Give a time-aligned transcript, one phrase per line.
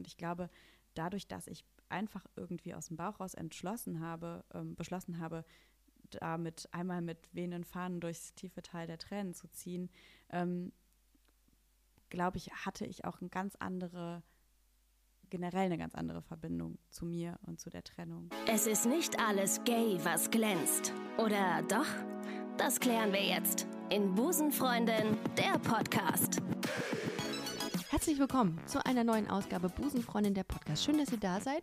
[0.00, 0.48] Und ich glaube,
[0.94, 5.44] dadurch, dass ich einfach irgendwie aus dem Bauch raus entschlossen habe, ähm, beschlossen habe,
[6.08, 9.90] damit einmal mit wehenden Fahnen durchs tiefe Tal der Tränen zu ziehen,
[10.30, 10.72] ähm,
[12.08, 14.22] glaube ich, hatte ich auch eine ganz andere,
[15.28, 18.30] generell eine ganz andere Verbindung zu mir und zu der Trennung.
[18.46, 20.94] Es ist nicht alles gay, was glänzt.
[21.18, 21.86] Oder doch?
[22.56, 26.40] Das klären wir jetzt in Busenfreundin, der Podcast.
[28.00, 30.82] Herzlich willkommen zu einer neuen Ausgabe Busenfreundin der Podcast.
[30.82, 31.60] Schön, dass ihr da seid.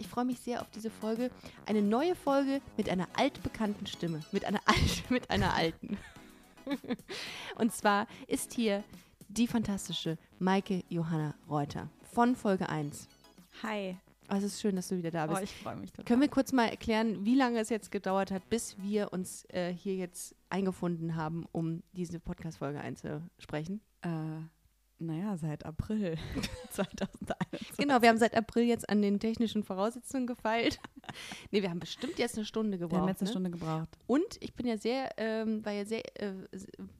[0.00, 1.30] Ich freue mich sehr auf diese Folge.
[1.64, 4.24] Eine neue Folge mit einer altbekannten Stimme.
[4.32, 5.96] Mit einer, alt, mit einer alten.
[7.54, 8.82] Und zwar ist hier
[9.28, 13.06] die fantastische Maike Johanna Reuter von Folge 1.
[13.62, 13.96] Hi.
[14.28, 15.40] Oh, es ist schön, dass du wieder da bist.
[15.40, 16.04] Oh, ich freue mich total.
[16.04, 19.72] Können wir kurz mal erklären, wie lange es jetzt gedauert hat, bis wir uns äh,
[19.72, 23.82] hier jetzt eingefunden haben, um diese Podcast-Folge einzusprechen?
[24.02, 24.08] Äh,
[24.98, 26.16] naja, seit April
[26.70, 27.76] 2021.
[27.76, 30.80] Genau, wir haben seit April jetzt an den technischen Voraussetzungen gefeilt.
[31.50, 32.92] nee, wir haben bestimmt jetzt eine Stunde gebraucht.
[32.92, 33.32] Wir haben jetzt eine ne?
[33.32, 33.88] Stunde gebraucht.
[34.06, 36.32] Und ich bin ja sehr, ähm, war ja sehr, äh,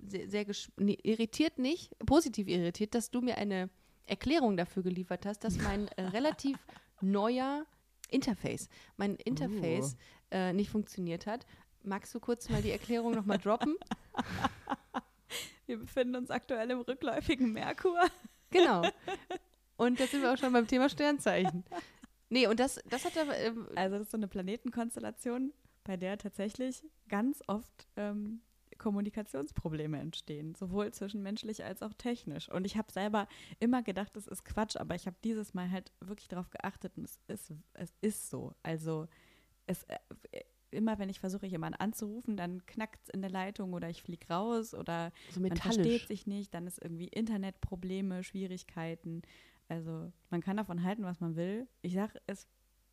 [0.06, 3.70] sehr, sehr nee, irritiert nicht, positiv irritiert, dass du mir eine
[4.06, 6.58] Erklärung dafür geliefert hast, dass mein äh, relativ
[7.00, 7.64] neuer
[8.10, 9.96] Interface, mein Interface
[10.30, 11.46] äh, nicht funktioniert hat.
[11.82, 13.76] Magst du kurz mal die Erklärung nochmal droppen?
[15.66, 18.00] Wir befinden uns aktuell im rückläufigen Merkur.
[18.50, 18.82] Genau.
[19.76, 21.64] Und da sind wir auch schon beim Thema Sternzeichen.
[22.28, 25.52] Nee, und das, das hat aber, ähm, Also das ist so eine Planetenkonstellation,
[25.84, 28.40] bei der tatsächlich ganz oft ähm,
[28.78, 32.50] Kommunikationsprobleme entstehen, sowohl zwischenmenschlich als auch technisch.
[32.50, 33.28] Und ich habe selber
[33.60, 37.04] immer gedacht, das ist Quatsch, aber ich habe dieses Mal halt wirklich darauf geachtet und
[37.04, 38.54] es ist, es ist so.
[38.62, 39.08] Also
[39.66, 39.98] es, äh,
[40.76, 44.28] immer wenn ich versuche, jemanden anzurufen, dann knackt es in der Leitung oder ich fliege
[44.28, 49.22] raus oder so man versteht sich nicht, dann ist irgendwie Internetprobleme, Schwierigkeiten.
[49.68, 51.66] Also man kann davon halten, was man will.
[51.82, 52.46] Ich sage, es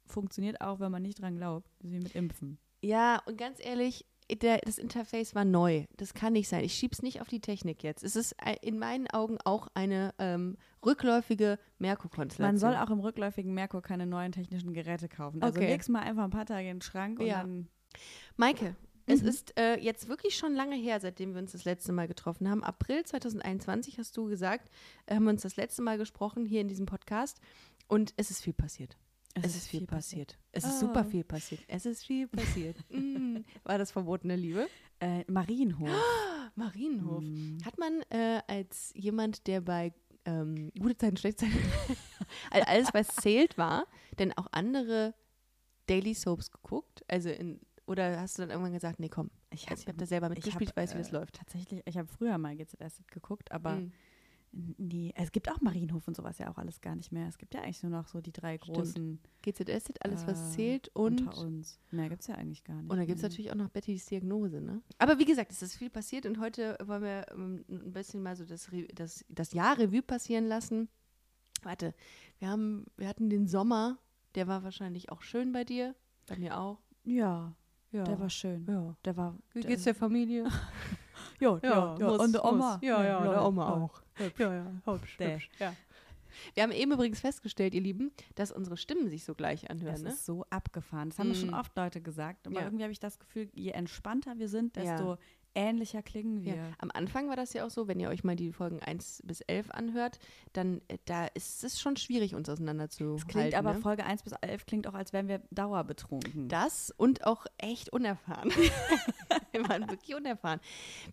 [0.05, 2.57] funktioniert auch, wenn man nicht dran glaubt, wie mit Impfen.
[2.81, 5.85] Ja, und ganz ehrlich, der, das Interface war neu.
[5.97, 6.63] Das kann nicht sein.
[6.63, 8.03] Ich schieb's nicht auf die Technik jetzt.
[8.03, 12.47] Es ist äh, in meinen Augen auch eine ähm, rückläufige Merkur-Konstellation.
[12.47, 15.41] Man soll auch im rückläufigen Merkur keine neuen technischen Geräte kaufen.
[15.43, 15.69] Also Okay.
[15.69, 17.41] leg's mal einfach ein paar Tage in den Schrank und Ja.
[17.41, 17.67] dann
[18.37, 18.75] Maike,
[19.05, 19.27] es Mhm.
[19.27, 22.63] ist äh, jetzt wirklich schon lange her, seitdem wir uns das letzte Mal getroffen haben.
[22.63, 24.69] April 2021 hast du gesagt,
[25.09, 27.39] haben wir uns das letzte Mal gesprochen hier in diesem Podcast.
[27.87, 28.97] Und es ist viel passiert.
[29.35, 30.37] Es, ist viel passiert.
[30.51, 31.09] Es ist super Oh.
[31.09, 31.61] viel passiert.
[31.67, 32.77] Es ist viel passiert.
[32.89, 33.37] mm.
[33.63, 34.67] War das verbotene Liebe?
[34.99, 35.89] Äh, Marienhof.
[36.55, 37.23] Marienhof.
[37.23, 37.57] Mm.
[37.65, 39.91] Hat man äh, als jemand, der bei
[40.25, 41.57] ähm, gute Zeiten, schlechte Zeiten,
[42.51, 43.87] all- alles was zählt war,
[44.19, 45.13] denn auch andere
[45.87, 47.03] Daily Soaps geguckt?
[47.07, 50.05] Also in, oder hast du dann irgendwann gesagt, nee, komm, Ich also ich habe da
[50.05, 51.35] selber mitgespielt, ich, hab, weiß, wie das äh, läuft.
[51.35, 53.91] Tatsächlich, ich habe früher mal GZS geguckt, aber Mm.
[54.77, 57.27] Nee, es gibt auch Marienhof und sowas ja auch alles gar nicht mehr.
[57.27, 58.77] Es gibt ja eigentlich nur noch so die drei Stimmt.
[58.77, 61.79] großen GZS, alles was äh, zählt und unter uns.
[61.91, 62.89] Mehr gibt es ja eigentlich gar nicht.
[62.91, 64.81] Und dann gibt es natürlich auch noch Bettys Diagnose, ne?
[64.99, 68.35] Aber wie gesagt, es ist viel passiert und heute wollen wir ähm, ein bisschen mal
[68.35, 70.87] so das, Re- das, das Jahr Revue passieren lassen.
[71.63, 71.93] Warte,
[72.39, 73.97] wir, haben, wir hatten den Sommer,
[74.35, 75.95] der war wahrscheinlich auch schön bei dir,
[76.27, 76.79] bei mir auch.
[77.05, 77.55] Ja,
[77.91, 78.03] Ja.
[78.03, 78.65] der war schön.
[78.67, 78.95] ja.
[79.05, 79.37] Der war.
[79.53, 80.47] Wie geht's der Familie?
[81.39, 82.07] Ja, ja, ja.
[82.09, 82.79] und der Oma.
[82.81, 84.02] Ja, ja, der Oma ja.
[84.19, 84.39] Auch.
[84.39, 85.49] Ja, ja, hübsch, hübsch.
[85.59, 85.75] Ja.
[86.55, 90.01] Wir haben eben übrigens festgestellt, ihr Lieben, dass unsere Stimmen sich so gleich anhören, Es
[90.01, 90.09] ne?
[90.09, 91.09] ist so abgefahren.
[91.09, 91.55] Das haben mir schon Mm.
[91.55, 92.47] oft Leute gesagt.
[92.47, 92.63] Aber Ja.
[92.65, 94.83] irgendwie habe ich das Gefühl, je entspannter wir sind, Ja.
[95.55, 96.55] Ähnlicher klingen wir.
[96.55, 96.71] Ja.
[96.79, 99.41] Am Anfang war das ja auch so, wenn ihr euch mal die Folgen 1 bis
[99.41, 100.19] 11 anhört,
[100.53, 103.17] dann äh, da ist es schon schwierig, uns auseinanderzuhalten.
[103.17, 103.79] Es klingt aber ne?
[103.79, 106.47] Folge 1 bis 11 klingt auch, als wären wir dauerbetrunken.
[106.47, 108.51] Das und auch echt unerfahren.
[109.51, 110.59] Wir waren wirklich unerfahren.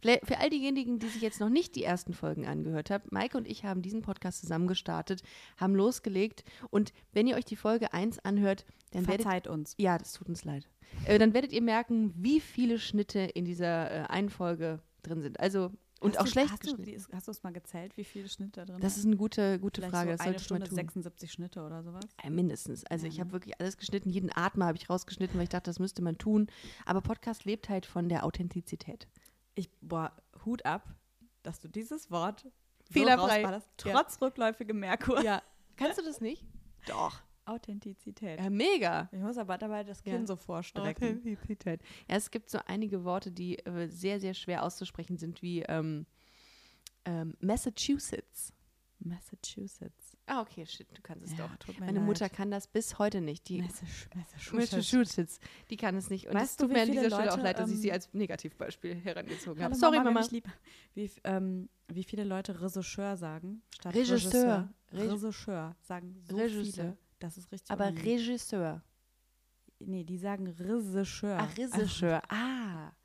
[0.01, 3.37] Vielleicht Für all diejenigen, die sich jetzt noch nicht die ersten Folgen angehört haben, Maike
[3.37, 5.23] und ich haben diesen Podcast zusammen gestartet,
[5.59, 9.75] haben losgelegt und wenn ihr euch die Folge 1 anhört, dann werdet Verzeiht uns.
[9.79, 10.67] ja, das tut uns leid.
[11.07, 15.41] Äh, dann werdet ihr merken, wie viele Schnitte in dieser äh, einen Folge drin sind.
[15.41, 15.71] Also
[16.03, 16.85] und Hast auch du- schlecht hast du, geschnitten.
[17.11, 19.01] die- hast du es mal gezählt, wie viele Schnitte da drin Das sind?
[19.03, 20.11] ist eine gute, gute Vielleicht Frage.
[20.13, 20.77] So das eine ich mal Stunde tun.
[20.77, 22.05] 76 Schnitte oder sowas.
[22.25, 22.85] Ja, mindestens.
[22.87, 23.25] Also Ja, ich ne?
[23.25, 24.09] habe wirklich alles geschnitten.
[24.09, 26.47] Jeden Atmer habe ich rausgeschnitten, weil ich dachte, das müsste man tun.
[26.87, 29.09] Aber Podcast lebt halt von der Authentizität.
[29.55, 30.13] Ich, boah,
[30.47, 30.89] Hut ab,
[31.43, 32.47] dass du dieses Wort
[32.91, 33.17] Fehlerfrei.
[33.43, 33.93] so rausballerst, Ja.
[33.93, 35.23] trotz rückläufigem Merkur.
[35.23, 35.43] Ja.
[35.77, 36.45] Kannst du das nicht?
[36.87, 37.21] Doch.
[37.51, 38.39] Authentizität.
[38.41, 39.09] Ja, mega.
[39.13, 40.27] Ich muss aber dabei das Kinn Ja.
[40.27, 41.19] so vorstrecken.
[41.19, 41.83] Authentizität.
[42.09, 46.07] Ja, es gibt so einige Worte, die äh, sehr, sehr schwer auszusprechen sind, wie ähm,
[47.05, 48.53] ähm, Massachusetts.
[49.03, 50.17] Massachusetts.
[50.27, 51.79] Ah, okay, shit, du kannst es Ja, doch.
[51.79, 52.07] Meine leid.
[52.07, 53.49] Mutter kann das bis heute nicht.
[53.49, 54.53] Die Massach- Massachusetts.
[54.73, 56.27] Massachusetts, die kann es nicht.
[56.29, 58.13] Und es tut mir an dieser Stelle auch Leute, leid, dass ich sie ähm, als
[58.13, 59.75] Negativbeispiel herangezogen habe.
[59.75, 60.11] Sorry, Mama.
[60.21, 60.27] Mama.
[60.95, 64.69] Wie, ähm, wie viele Leute Regisseur sagen statt Regisseur.
[64.93, 66.65] Reg- Regisseur sagen so Regisseur.
[66.85, 66.97] viele.
[67.21, 67.71] Das ist richtig.
[67.71, 68.19] Aber unangenehm.
[68.19, 68.83] Regisseur.
[69.79, 71.39] nee, die sagen Regisseur.
[71.41, 72.23] Ach, Regisseur.
[72.29, 72.93] Ah.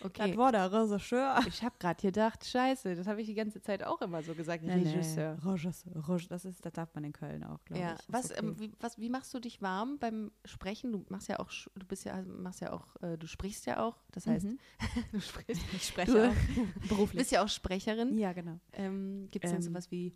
[0.00, 0.36] Das Okay.
[0.36, 1.40] war der Regisseur.
[1.48, 4.62] Ich habe gerade gedacht, scheiße, das habe ich die ganze Zeit auch immer so gesagt.
[4.62, 4.84] Regisseur.
[4.84, 6.08] Nee, Regisseur.
[6.08, 8.04] Reg- Das, ist, das darf man in Köln auch, glaube Ja, ich.
[8.06, 8.40] Was, okay.
[8.46, 10.92] ähm, wie, was, wie machst du dich warm beim Sprechen?
[10.92, 13.96] Du machst ja auch, du bist ja, machst ja auch, äh, du sprichst ja auch.
[14.12, 14.58] Das heißt, Mhm.
[15.12, 17.18] du sprichst, ich spreche du auch beruflich.
[17.18, 18.16] bist ja auch Sprecherin.
[18.18, 18.60] Ja, genau.
[18.74, 20.14] Ähm, Gibt es denn Ähm, sowas wie,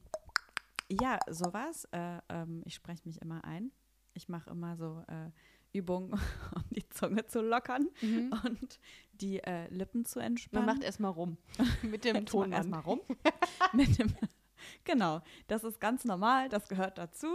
[0.90, 1.84] Ja, sowas.
[1.92, 3.70] Äh, ähm, ich spreche mich immer ein.
[4.14, 5.30] Ich mache immer so äh,
[5.72, 6.12] Übungen,
[6.54, 8.80] um die Zunge zu lockern und
[9.12, 10.66] die äh, Lippen zu man entspannen.
[10.66, 11.36] macht erstmal rum
[11.82, 13.00] mit dem Ton erstmal rum.
[13.72, 14.12] Mit dem,
[14.84, 17.28] genau, das ist ganz normal, das gehört dazu.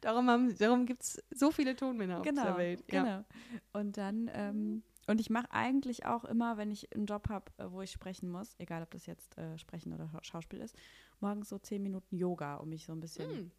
[0.00, 2.82] Darum, haben- darum gibt es so viele Tonmänner auf genau, dieser Welt.
[2.90, 3.02] Ja.
[3.04, 3.24] genau.
[3.72, 7.82] Und dann, ähm, und ich mache eigentlich auch immer, wenn ich einen Job habe, wo
[7.82, 10.74] ich sprechen muss, egal ob das jetzt äh, Sprechen oder Schau- Schauspiel ist,
[11.22, 13.50] morgens so zehn Minuten Yoga, um mich so ein bisschen Hm.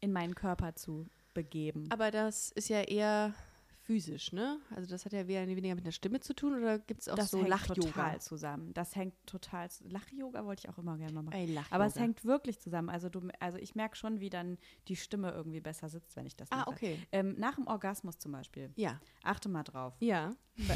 [0.00, 1.86] in meinen Körper zu begeben.
[1.90, 3.34] Aber das ist ja eher
[3.82, 4.58] physisch, ne?
[4.74, 7.14] Also das hat ja weniger weniger mit der Stimme zu tun oder gibt es auch
[7.14, 7.80] das so hängt Lach-Yoga?
[7.88, 8.74] total zusammen.
[8.74, 11.36] Das hängt total zu Lach-Yoga wollte ich auch immer gerne mal machen.
[11.36, 12.88] Ey, Aber es hängt wirklich zusammen.
[12.88, 14.58] Also du, also ich merke schon, wie dann
[14.88, 16.70] die Stimme irgendwie besser sitzt, wenn ich das Ah, mache.
[16.70, 16.98] okay.
[17.12, 18.72] Ähm, nach dem Orgasmus zum Beispiel.
[18.74, 19.00] Ja.
[19.22, 19.94] Achte mal drauf.
[20.00, 20.34] Ja.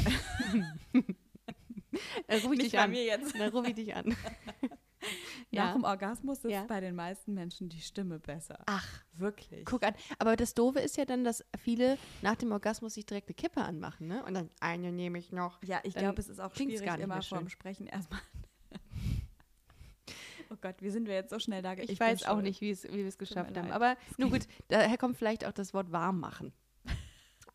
[2.27, 2.91] Dann rufe ich Nicht dich an.
[2.91, 3.37] mir jetzt.
[3.37, 4.15] Dann rufe ich dich an.
[5.51, 5.73] Nach Ja.
[5.73, 6.63] dem Orgasmus sitzt Ja.
[6.65, 8.59] bei den meisten Menschen die Stimme besser.
[8.67, 9.65] Ach, Wirklich.
[9.65, 9.93] guck an.
[10.19, 13.61] Aber das Doofe ist ja dann, dass viele nach dem Orgasmus sich direkt eine Kippe
[13.61, 14.23] anmachen, ne?
[14.25, 15.61] Und dann, eine nehme ich noch.
[15.63, 17.49] Ja, ich glaube, es ist auch schwierig, gar nicht immer vorm.
[17.49, 18.21] Sprechen erstmal.
[20.49, 21.73] oh Gott, wie sind wir jetzt so schnell da?
[21.73, 23.71] Ich, bin weiß auch nicht, wie wir es geschafft haben.
[23.71, 26.53] Aber nun gut, daher kommt vielleicht auch das Wort warm machen.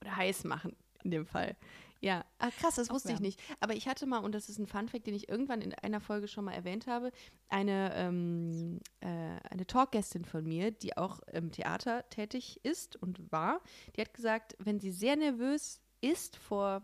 [0.01, 1.57] Oder heiß machen, in dem Fall.
[2.01, 3.41] Ja, ah, krass, das wusste ich nicht.
[3.61, 6.29] Aber ich hatte mal, und das ist ein Funfact, den ich irgendwann in einer Folge
[6.29, 7.11] schon mal erwähnt habe,
[7.49, 9.07] eine, ähm, äh,
[9.51, 13.61] eine Talkgästin von mir, die auch im Theater tätig ist und war,
[13.97, 16.83] die hat gesagt, wenn sie sehr nervös ist vor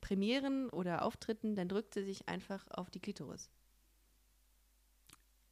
[0.00, 3.48] Premieren oder Auftritten, dann drückt sie sich einfach auf die Klitoris.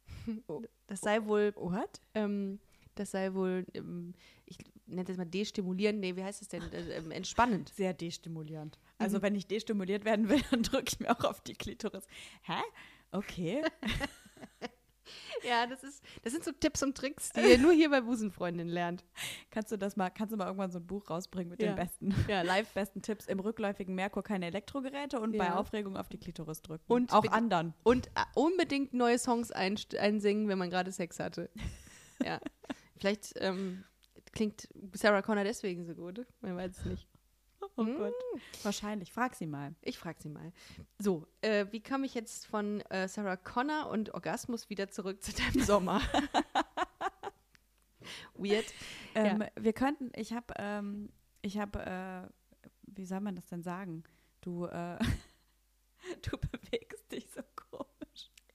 [0.87, 2.01] Das sei wohl What?
[2.13, 2.59] ähm,
[2.95, 4.13] das sei wohl, ähm,
[4.45, 7.69] ich nenne es jetzt mal destimulierend, nee, wie heißt es denn, äh, ähm, entspannend.
[7.69, 8.77] Sehr destimulierend.
[9.01, 9.21] Also Mhm.
[9.23, 12.05] wenn ich destimuliert werden will, dann drücke ich mir auch auf die Klitoris.
[12.43, 12.61] Hä?
[13.11, 13.63] Okay.
[15.43, 18.67] Ja, das ist, das sind so Tipps und Tricks, die ihr nur hier bei Busenfreundin
[18.67, 19.03] lernt.
[19.49, 21.71] kannst du das mal, kannst du mal irgendwann so ein Buch rausbringen mit Ja.
[21.73, 22.71] den besten, Ja, live.
[22.73, 25.55] besten Tipps im rückläufigen Merkur keine Elektrogeräte und bei Ja.
[25.55, 26.85] Aufregung auf die Klitoris drücken.
[26.87, 27.73] Und auch anderen.
[27.83, 31.49] Und äh, unbedingt neue Songs einsingen, wenn man gerade Sex hatte.
[32.23, 32.39] Ja.
[32.97, 33.83] Vielleicht ähm,
[34.31, 36.25] klingt Sarah Connor deswegen so gut.
[36.41, 37.07] Man weiß es nicht.
[37.77, 37.97] Oh Hm.
[37.97, 38.13] Gott.
[38.63, 39.11] Wahrscheinlich.
[39.13, 39.73] Frag sie mal.
[39.81, 40.51] Ich frage sie mal.
[40.99, 45.31] So, äh, wie komme ich jetzt von äh, Sarah Connor und Orgasmus wieder zurück zu
[45.33, 46.01] deinem Sommer?
[48.35, 48.65] Weird.
[49.15, 51.11] Ähm, Wir könnten, ich habe, ähm,
[51.41, 54.03] ich habe, äh, wie soll man das denn sagen?
[54.41, 54.97] Du, äh,
[56.23, 57.41] du bewegst dich so.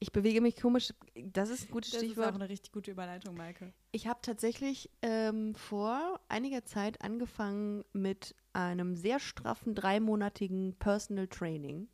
[0.07, 0.95] Ich bewege mich komisch.
[1.17, 2.35] Das ist ein gutes Das ist auch Stichwort.
[2.37, 3.73] eine richtig gute Überleitung, Maike.
[3.91, 11.89] Ich habe tatsächlich ähm, vor einiger Zeit angefangen mit einem sehr straffen dreimonatigen Personal Training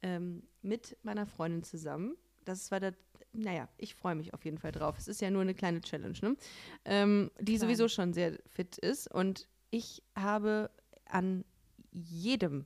[0.00, 2.16] ähm, mit meiner Freundin zusammen.
[2.46, 2.94] Das war der,
[3.34, 4.96] naja, ich freue mich auf jeden Fall drauf.
[4.96, 6.36] Es ist ja nur eine kleine Challenge, ne?
[6.86, 7.58] ähm, die Klein.
[7.60, 9.12] sowieso schon sehr fit ist.
[9.12, 10.70] Und ich habe
[11.04, 11.44] an
[11.92, 12.64] jedem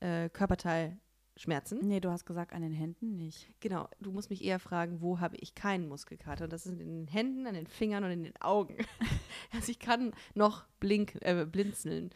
[0.00, 0.98] äh, Körperteil
[1.38, 1.78] Schmerzen.
[1.82, 3.48] Nee, du hast gesagt, an den Händen nicht.
[3.60, 6.44] Genau, du musst mich eher fragen, wo habe ich keinen Muskelkater?
[6.44, 8.76] Und das ist in den Händen, an den Fingern und in den Augen.
[9.52, 12.10] also ich kann noch blink, äh, blinzeln.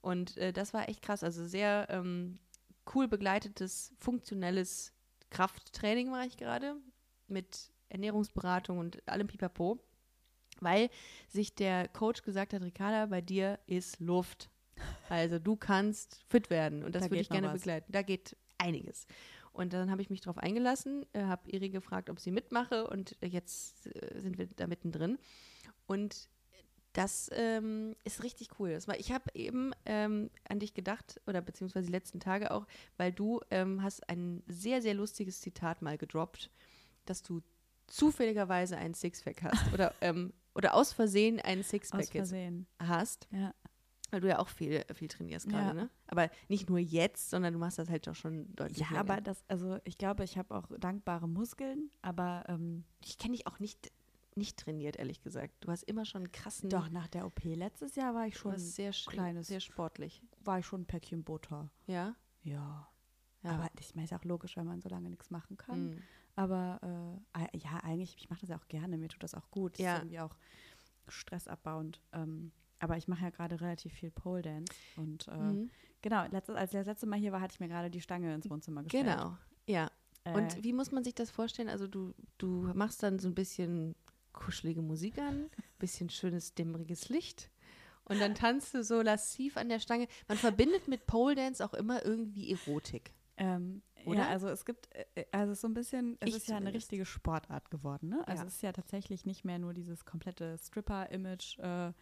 [0.00, 1.22] Und äh, das war echt krass.
[1.22, 2.38] Also sehr ähm,
[2.94, 4.92] cool begleitetes, funktionelles
[5.30, 6.76] Krafttraining mache ich gerade
[7.28, 9.78] mit Ernährungsberatung und allem Pipapo.
[10.60, 10.88] Weil
[11.28, 14.50] sich der Coach gesagt hat, Ricarda, bei dir ist Luft.
[15.08, 17.54] Also du kannst fit werden und das Da würde ich gerne was.
[17.60, 17.90] begleiten.
[17.92, 19.06] Da geht einiges.
[19.52, 23.16] Und dann habe ich mich darauf eingelassen, äh, habe Iri gefragt, ob sie mitmache und
[23.22, 25.18] jetzt äh, sind wir da mittendrin.
[25.86, 26.28] Und
[26.92, 28.78] das ähm, ist richtig cool.
[28.86, 32.66] War, ich habe eben ähm, an dich gedacht, oder beziehungsweise die letzten Tage auch,
[32.96, 36.50] weil du ähm, hast ein sehr, sehr lustiges Zitat mal gedroppt,
[37.04, 37.42] dass du
[37.86, 42.66] zufälligerweise ein Sixpack hast oder, ähm, oder aus Versehen ein Aus Sixpack jetzt Versehen.
[42.78, 43.52] hast, Ja.
[44.14, 45.74] Weil du ja auch viel, viel trainierst gerade, Ja.
[45.74, 45.90] ne?
[46.06, 49.00] Aber nicht nur jetzt, sondern du machst das halt auch schon deutlich Ja, länger.
[49.00, 53.46] aber das, also ich glaube, ich habe auch dankbare Muskeln, aber ähm, ich kenne dich
[53.48, 53.90] auch nicht,
[54.36, 55.52] nicht trainiert, ehrlich gesagt.
[55.60, 56.70] Du hast immer schon einen krassen.
[56.70, 60.22] doch nach der OP letztes Jahr war ich schon, sehr kleines- sehr sportlich.
[60.44, 61.70] war ich schon ein Päckchen Butter.
[61.88, 62.14] Ja.
[62.42, 62.88] Ja.
[63.42, 63.50] ja.
[63.50, 65.90] Aber ich meine, ist auch logisch, wenn man so lange nichts machen kann.
[65.96, 66.02] Mm.
[66.36, 69.74] Aber äh, ja, eigentlich, ich mache das ja auch gerne, mir tut das auch gut.
[69.74, 69.94] Das Ja.
[69.94, 70.36] ist irgendwie auch
[71.08, 72.00] stressabbauend.
[72.12, 72.52] Ähm,
[72.84, 74.72] aber ich mache ja gerade relativ viel Pole Dance.
[74.96, 75.70] Und äh, Mhm.
[76.02, 78.34] genau, letztes, als ich das letzte Mal hier war, hatte ich mir gerade die Stange
[78.34, 79.04] ins Wohnzimmer gestellt.
[79.06, 79.36] Genau,
[79.66, 79.90] ja.
[80.24, 81.68] Äh, Und wie muss man sich das vorstellen?
[81.68, 83.94] Also du, du machst dann so ein bisschen
[84.32, 87.50] kuschelige Musik an, bisschen schönes, dämmeriges Licht
[88.04, 90.08] und dann tanzt du so lassiv an der Stange.
[90.28, 93.12] Man verbindet mit Pole Dance auch immer irgendwie Erotik.
[93.36, 94.20] Ähm, Oder?
[94.22, 96.56] Ja, also es gibt, äh, also es ist so ein bisschen, es Ich ist ja
[96.56, 98.22] eine richtige Sportart geworden, ne?
[98.28, 98.48] Also Ja.
[98.48, 101.92] es ist ja tatsächlich nicht mehr nur dieses komplette Stripper-Image, äh,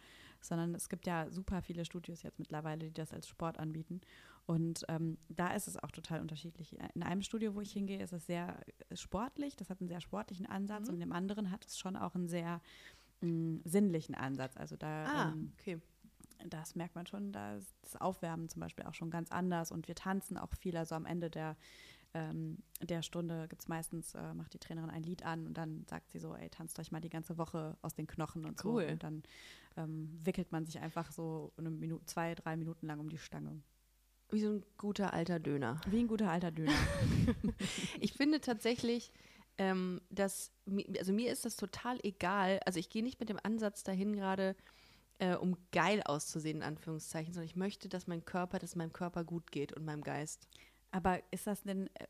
[0.43, 4.01] sondern es gibt ja super viele Studios jetzt mittlerweile, die das als Sport anbieten.
[4.45, 6.75] Und ähm, da ist es auch total unterschiedlich.
[6.95, 8.59] In einem Studio, wo ich hingehe, ist es sehr
[8.89, 10.89] äh, sportlich, das hat einen sehr sportlichen Ansatz Mhm.
[10.89, 12.61] und in dem anderen hat es schon auch einen sehr
[13.21, 14.57] mh, sinnlichen Ansatz.
[14.57, 15.79] Also da ähm, okay.
[16.45, 19.87] das merkt man schon, da ist das Aufwärmen zum Beispiel auch schon ganz anders und
[19.87, 20.75] wir tanzen auch viel.
[20.75, 21.55] Also am Ende der,
[22.13, 25.85] ähm, der Stunde gibt es meistens, äh, macht die Trainerin ein Lied an und dann
[25.89, 28.85] sagt sie so, ey, tanzt euch mal die ganze Woche aus den Knochen und Cool.
[28.85, 28.91] so.
[28.91, 29.23] Und dann
[29.77, 33.61] ähm, wickelt man sich einfach so eine Minute, zwei, drei Minuten lang um die Stange.
[34.29, 35.81] Wie so ein guter alter Döner.
[35.87, 36.73] Wie ein guter alter Döner.
[37.99, 39.11] Ich finde tatsächlich,
[39.57, 40.51] ähm, dass,
[40.97, 42.59] also mir ist das total egal.
[42.65, 44.55] Also ich gehe nicht mit dem Ansatz dahin gerade,
[45.19, 49.23] äh, um geil auszusehen, in Anführungszeichen, sondern ich möchte, dass mein Körper, dass meinem Körper
[49.23, 50.47] gut geht und meinem Geist.
[50.93, 52.05] Aber ist das denn, äh,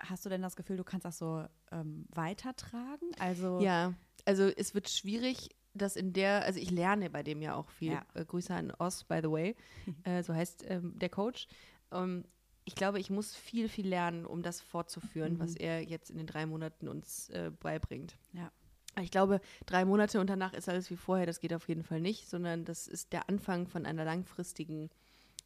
[0.00, 3.10] hast du denn das Gefühl, du kannst das so ähm, weitertragen?
[3.18, 3.94] Also Ja,
[4.26, 7.92] also es wird schwierig, dass in der, also ich lerne bei dem ja auch viel.
[7.92, 8.04] Ja.
[8.14, 9.56] Äh, Grüße an Oz, by the way.
[10.04, 11.46] äh, so heißt ähm, der Coach.
[11.92, 12.24] Ähm,
[12.64, 15.38] ich glaube, ich muss viel, viel lernen, um das fortzuführen, Mhm.
[15.38, 18.16] was er jetzt in den drei Monaten uns äh, beibringt.
[18.32, 18.50] Ja.
[19.00, 22.00] Ich glaube, drei Monate und danach ist alles wie vorher, das geht auf jeden Fall
[22.00, 24.88] nicht, sondern das ist der Anfang von einer langfristigen,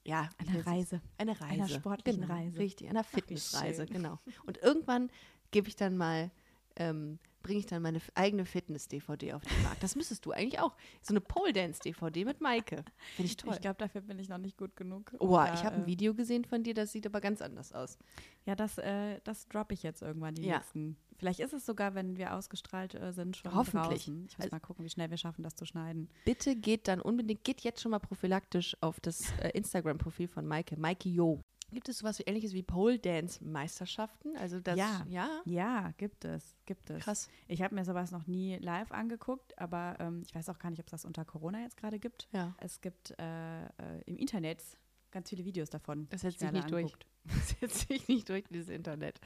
[0.09, 0.67] ja, wie eine nennt sich's?
[0.67, 1.01] Reise.
[1.19, 1.45] Eine Reise.
[1.45, 2.59] Einer sportlichen genau, Reise.
[2.59, 4.19] Richtig, einer Fitnessreise, genau.
[4.47, 5.11] Und irgendwann
[5.51, 6.31] gebe ich dann mal,
[6.77, 9.83] ähm, bringe ich dann meine eigene Fitness-DVD auf den Markt.
[9.83, 10.75] Das müsstest du eigentlich auch.
[11.01, 12.85] So eine Pole-Dance-DVD mit Maike.
[13.17, 13.55] Finde ich toll.
[13.55, 15.13] Ich glaube, dafür bin ich noch nicht gut genug.
[15.19, 17.73] Oh, da, ich habe ein äh, Video gesehen von dir, das sieht aber ganz anders
[17.73, 17.97] aus.
[18.45, 20.59] Ja, das, äh, das droppe ich jetzt irgendwann die Ja.
[20.59, 20.99] nächsten.
[21.17, 24.05] Vielleicht ist es sogar, wenn wir ausgestrahlt äh, sind, schon Hoffentlich.
[24.05, 24.27] draußen.
[24.29, 26.11] Ich muss Also- mal gucken, wie schnell wir schaffen, das zu schneiden.
[26.27, 30.77] Bitte geht dann unbedingt, geht jetzt schon mal prophylaktisch auf das äh, Instagram-Profil von Maike,
[30.79, 31.41] Maike Jo.
[31.71, 34.37] Gibt es sowas wie ähnliches wie Pole-Dance-Meisterschaften?
[34.37, 35.05] Also das, Ja.
[35.09, 37.03] ja, Ja, gibt es, gibt es.
[37.03, 37.29] krass.
[37.47, 40.81] Ich habe mir sowas noch nie live angeguckt, aber ähm, ich weiß auch gar nicht,
[40.81, 42.29] ob es das unter Corona jetzt gerade gibt.
[42.33, 42.55] Ja.
[42.59, 43.69] Es gibt äh, äh,
[44.07, 44.63] im Internet
[45.11, 46.07] ganz viele Videos davon.
[46.11, 46.85] Das setzt ich sich nicht durch.
[46.85, 47.07] anguckt.
[47.29, 49.21] Das setzt sich nicht durch, dieses Internet.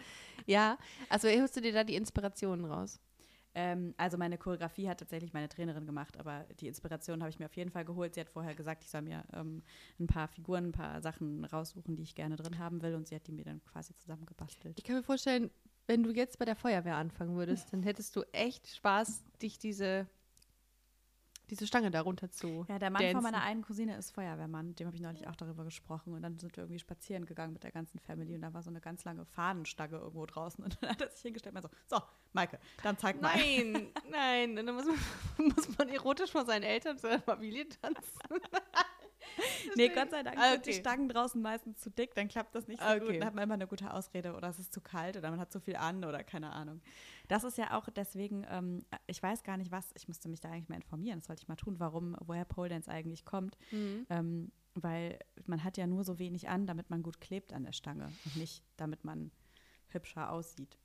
[0.46, 0.76] Ja,
[1.08, 2.98] also holst du dir da die Inspirationen raus?
[3.54, 7.46] Ähm, also meine Choreografie hat tatsächlich meine Trainerin gemacht, aber die Inspiration habe ich mir
[7.46, 8.14] auf jeden Fall geholt.
[8.14, 9.62] Sie hat vorher gesagt, ich soll mir ähm,
[10.00, 13.14] ein paar Figuren, ein paar Sachen raussuchen, die ich gerne drin haben will und sie
[13.14, 14.78] hat die mir dann quasi zusammengebastelt.
[14.78, 15.50] Ich kann mir vorstellen,
[15.86, 20.06] wenn du jetzt bei der Feuerwehr anfangen würdest, dann hättest du echt Spaß, dich diese,
[21.52, 22.64] diese Stange darunter zu.
[22.66, 23.14] Ja, der Mann dancen.
[23.16, 26.38] von meiner einen Cousine ist Feuerwehrmann, dem habe ich neulich auch darüber gesprochen und dann
[26.38, 29.04] sind wir irgendwie spazieren gegangen mit der ganzen Family und da war so eine ganz
[29.04, 32.58] lange Fahnenstange irgendwo draußen und dann hat er sich hingestellt und meinte so, so, Maike,
[32.82, 33.36] dann zeig mal.
[33.36, 34.96] Nein, nein, und dann muss man,
[35.54, 38.02] muss man erotisch vor seinen Eltern zu einer Familie tanzen.
[39.76, 40.80] Nee, Gott sei Dank Ah, sind die okay.
[40.80, 43.08] Stangen draußen meistens zu dick, dann klappt das nicht so Ah, gut.
[43.08, 43.18] okay.
[43.18, 45.50] Dann hat man immer eine gute Ausrede oder es ist zu kalt oder man hat
[45.52, 46.82] zu viel an oder keine Ahnung.
[47.28, 50.50] Das ist ja auch deswegen, ähm, ich weiß gar nicht was, ich müsste mich da
[50.50, 53.56] eigentlich mal informieren, das sollte ich mal tun, warum, woher Pole Dance eigentlich kommt.
[54.08, 57.72] Ähm, weil man hat ja nur so wenig an, damit man gut klebt an der
[57.72, 59.30] Stange und nicht, damit man
[59.88, 60.78] hübscher aussieht.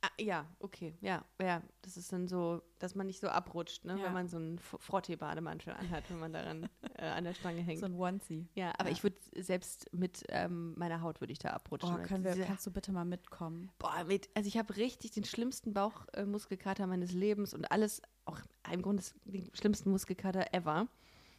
[0.00, 3.96] Ah, ja, okay, ja, ja, das ist dann so, dass man nicht so abrutscht, ne,
[3.98, 4.04] Ja.
[4.04, 7.80] wenn man so einen Frottee-Bademantel anhat, wenn man daran äh, an der Stange hängt.
[7.80, 8.46] So ein Onesie.
[8.54, 8.92] ja, aber ja.
[8.94, 11.96] ich würde selbst mit ähm, meiner Haut würde ich da abrutschen.
[11.98, 13.72] Oh, können wir, diese- kannst du bitte mal mitkommen?
[13.80, 18.38] Boah, mit, also ich habe richtig den schlimmsten Bauchmuskelkater meines Lebens und alles, auch
[18.72, 20.86] im Grunde den schlimmsten Muskelkater ever.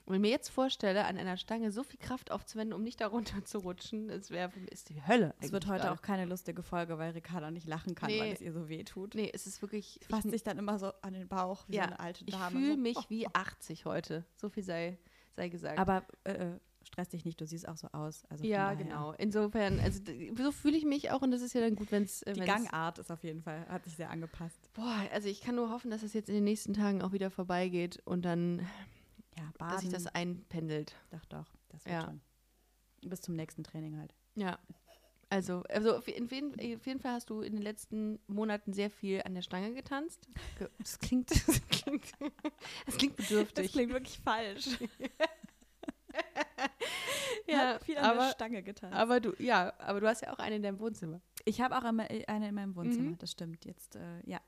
[0.09, 2.99] Und wenn ich mir jetzt vorstelle, an einer Stange so viel Kraft aufzuwenden, um nicht
[2.99, 5.35] darunter zu rutschen, das wäre ist die Hölle.
[5.39, 5.93] Es wird heute gerade.
[5.93, 8.19] auch keine lustige Folge, weil Ricarda nicht lachen kann, Nee.
[8.19, 9.13] weil es ihr so weh tut.
[9.13, 9.99] Nee, es ist wirklich.
[10.09, 12.49] Fasst ich, sich dann immer so an den Bauch wie ja, eine alte ich Dame.
[12.59, 12.77] fühle so.
[12.81, 13.03] mich Oh.
[13.09, 14.25] wie 80 heute.
[14.35, 14.97] So viel sei,
[15.35, 15.77] sei gesagt.
[15.77, 18.23] Aber äh, äh, stress dich nicht, du siehst auch so aus.
[18.29, 19.11] Also ja, genau.
[19.19, 20.01] Insofern, also
[20.35, 22.21] so fühle ich mich auch und das ist ja dann gut, wenn es.
[22.21, 24.71] Die Gangart ist auf jeden Fall, hat sich sehr angepasst.
[24.73, 27.29] Boah, also ich kann nur hoffen, dass es jetzt in den nächsten Tagen auch wieder
[27.29, 28.65] vorbeigeht und dann,
[29.39, 29.71] Ja, baden.
[29.73, 30.93] dass sich das einpendelt.
[31.11, 32.01] doch, doch, das wird Ja.
[32.05, 32.21] schon.
[33.09, 34.13] Bis zum nächsten Training halt.
[34.35, 34.59] Ja.
[35.31, 39.21] Also, also auf, jeden, auf jeden- Fall hast du in den letzten Monaten sehr viel
[39.23, 40.27] an der Stange getanzt.
[40.57, 42.11] Ge- Das klingt, das klingt,
[42.87, 43.71] das klingt bedürftig.
[43.71, 44.67] klingt wirklich falsch.
[47.47, 48.91] ja, Hat viel an aber, der Stange getan.
[48.93, 51.21] aber du, ja, aber du hast ja auch eine in deinem Wohnzimmer.
[51.45, 53.17] Ich habe auch eine in meinem Wohnzimmer, Mhm.
[53.19, 53.65] das stimmt.
[53.65, 54.39] Jetzt, äh, ja.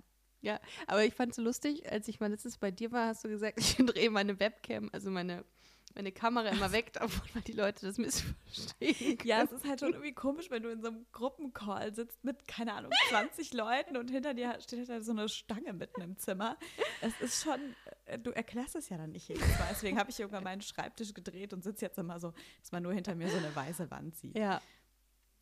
[0.41, 3.24] Ja, aber ich fand es so lustig, als ich mal letztens bei dir war, hast
[3.24, 5.45] du gesagt, ich drehe meine Webcam, also meine,
[5.93, 6.93] meine Kamera immer weg,
[7.33, 9.17] weil die Leute das missverstehen.
[9.24, 12.48] Ja, es ist halt schon irgendwie komisch, wenn du in so einem Gruppencall sitzt mit,
[12.48, 16.57] keine Ahnung, 20 Leuten und hinter dir steht halt so eine Stange mitten im Zimmer.
[17.01, 17.60] Es ist schon,
[18.05, 19.67] äh, du erklärst es ja dann nicht jedes Mal.
[19.69, 22.93] Deswegen habe ich irgendwann meinen Schreibtisch gedreht und sitze jetzt immer so, dass man nur
[22.93, 24.36] hinter mir so eine weiße Wand sieht.
[24.38, 24.60] Ja,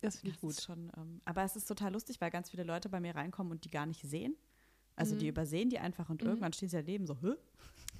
[0.02, 0.50] das finde Das ich gut.
[0.50, 3.50] ist schon, ähm, aber es ist total lustig, weil ganz viele Leute bei mir reinkommen
[3.52, 4.36] und die gar nicht sehen.
[5.00, 5.30] Also die Mhm.
[5.30, 6.28] übersehen die einfach und Mhm.
[6.28, 7.34] irgendwann stehen sie daneben so, Hö?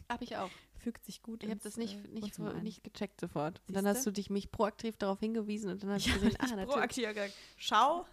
[0.08, 0.50] Habe ich auch.
[0.78, 2.62] fügt sich gut Ich habe das nicht, äh, nicht, ein.
[2.62, 3.60] nicht gecheckt sofort.
[3.68, 3.98] Und dann Siehste?
[3.98, 6.46] hast du dich mich proaktiv darauf hingewiesen und dann hast Ich du habe gesehen, ah,
[6.56, 6.68] natürlich.
[6.70, 8.06] proaktiv gesagt, schau,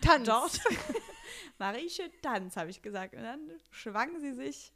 [0.00, 0.26] Tanz.
[0.26, 0.60] dort.
[1.58, 3.14] Marieche Tanz, habe ich gesagt.
[3.14, 4.72] Und dann schwang sie sich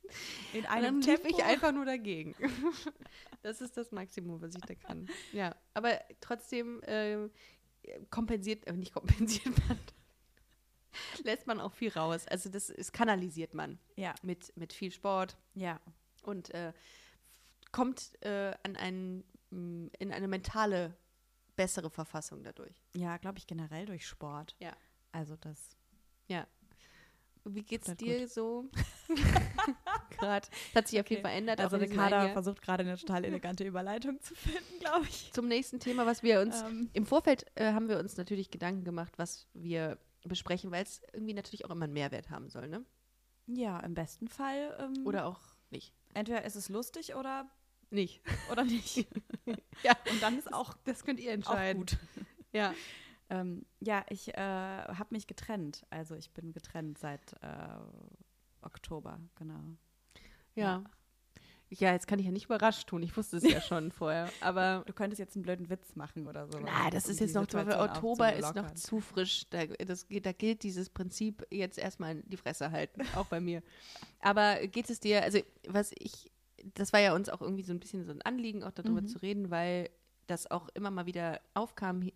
[0.53, 1.39] in Und einem dann lief Tempo.
[1.39, 2.35] ich einfach nur dagegen.
[3.43, 5.09] das ist das Maximum, was ich da kann.
[5.33, 7.29] Ja, aber trotzdem äh,
[8.11, 9.79] kompensiert, äh, nicht kompensiert man,
[11.25, 12.27] lässt man auch viel raus.
[12.29, 15.81] Also das ist, kanalisiert man Ja, mit, mit viel Sport ja.
[16.23, 16.73] und äh,
[17.73, 20.97] kommt äh, an einen, mh, in eine mentale
[21.57, 22.83] bessere Verfassung dadurch.
[22.97, 24.57] Ja, glaube ich generell durch Sport.
[24.59, 24.77] Ja.
[25.13, 25.77] Also das.
[27.47, 28.71] Wie geht's Tut dir so?
[30.11, 30.49] Gerade.
[30.73, 31.17] Das hat sich Okay.
[31.17, 31.61] Fall verändert.
[31.61, 35.31] Also diesem Ricarda versucht gerade eine total elegante Überleitung zu finden, glaube ich.
[35.33, 38.85] Zum nächsten Thema, was wir uns Ähm, Im Vorfeld äh, haben wir uns natürlich Gedanken
[38.85, 42.85] gemacht, was wir besprechen, weil es irgendwie natürlich auch immer einen Mehrwert haben soll, ne?
[43.47, 44.75] ja, im besten Fall.
[44.81, 45.41] Ähm, Oder auch
[45.71, 45.95] nicht.
[46.15, 47.47] entweder ist es lustig oder,
[47.91, 48.23] Nicht.
[48.51, 49.07] oder nicht.
[49.83, 49.95] Ja.
[50.11, 51.81] Und dann ist auch, Das könnt ihr auch entscheiden.
[51.81, 51.99] gut.
[52.53, 52.73] Ja.
[53.29, 55.85] Ähm, ja, ich äh, habe mich getrennt.
[55.91, 57.77] Also ich bin getrennt seit äh,
[58.63, 59.61] Oktober, genau.
[60.55, 60.65] ja.
[60.65, 60.85] Ja,
[61.81, 63.03] jetzt kann ich ja nicht überrascht tun.
[63.03, 64.29] Ich wusste es ja schon vorher.
[64.41, 66.59] Aber Du könntest jetzt einen blöden Witz machen oder so.
[66.61, 69.49] na, das um ist die jetzt noch, Situation Oktober ist noch zu frisch.
[69.51, 73.63] Da, das, da gilt dieses Prinzip jetzt erstmal die Fresse halten, auch bei mir.
[74.21, 75.39] Aber geht es dir, also
[75.69, 76.31] was ich,
[76.75, 79.07] das war ja uns auch irgendwie so ein bisschen so ein Anliegen, auch darüber Mhm.
[79.09, 79.91] zu reden, weil
[80.27, 82.11] das auch immer mal wieder aufkam äh,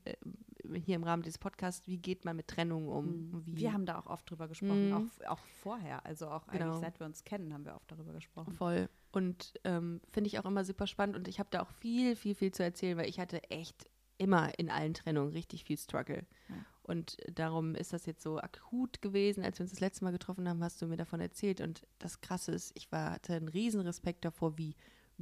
[0.84, 3.06] hier im Rahmen dieses Podcasts, wie geht man mit Trennung um?
[3.06, 3.42] Mhm.
[3.46, 5.10] Wie, Wir haben da auch oft drüber gesprochen, Mhm.
[5.26, 6.04] auch, auch vorher.
[6.06, 6.64] Also auch Genau.
[6.66, 8.52] eigentlich seit wir uns kennen, haben wir oft darüber gesprochen.
[8.54, 8.88] Voll.
[9.10, 12.34] Und ähm, finde ich auch immer super spannend und ich habe da auch viel, viel,
[12.34, 16.26] viel zu erzählen, weil ich hatte echt immer in allen Trennungen richtig viel Struggle.
[16.48, 16.56] Ja.
[16.82, 20.48] Und darum ist das jetzt so akut gewesen, als wir uns das letzte Mal getroffen
[20.48, 21.60] haben, hast du mir davon erzählt.
[21.60, 24.74] Und das Krasse ist, ich war, hatte einen riesen Respekt davor, wie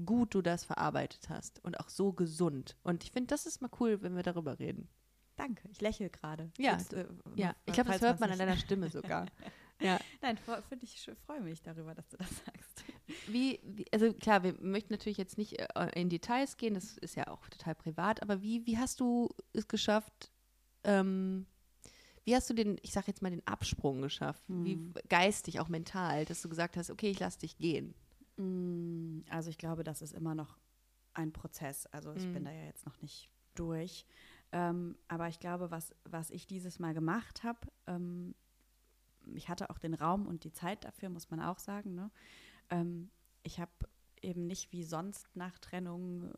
[0.04, 2.76] gut du das verarbeitet hast und auch so gesund.
[2.82, 4.88] Und ich finde, das ist mal cool, wenn wir darüber reden.
[5.36, 6.50] Danke, ich lächle gerade.
[6.56, 9.26] Ja, Jetzt, äh, Ja, ich glaube, das hört man an deiner Stimme sogar.
[9.80, 9.98] ja.
[10.22, 12.84] Nein, finde ich, freue mich darüber, dass du das sagst.
[13.28, 17.14] Wie, wie, also klar, wir möchten natürlich jetzt nicht äh, in Details gehen, das ist
[17.14, 20.30] ja auch total privat, aber wie, wie hast du es geschafft,
[20.84, 21.46] ähm,
[22.24, 24.42] wie hast du den, ich sag jetzt mal, den Absprung geschafft?
[24.48, 24.92] Wie Hm.
[25.08, 27.94] geistig, auch mental, dass du gesagt hast, okay, ich lass dich gehen.
[28.36, 30.58] Mm, Also ich glaube, das ist immer noch
[31.14, 31.86] ein Prozess.
[31.86, 32.32] Also ich Mm.
[32.32, 34.04] bin da ja jetzt noch nicht durch.
[34.52, 38.34] Ähm, aber ich glaube, was, was ich dieses Mal gemacht habe, ähm,
[39.34, 41.94] ich hatte auch den Raum und die Zeit dafür, muss man auch sagen.
[41.94, 42.10] Ne?
[42.70, 43.10] Ähm,
[43.42, 43.70] ich habe
[44.22, 46.32] eben nicht wie sonst nach Trennung,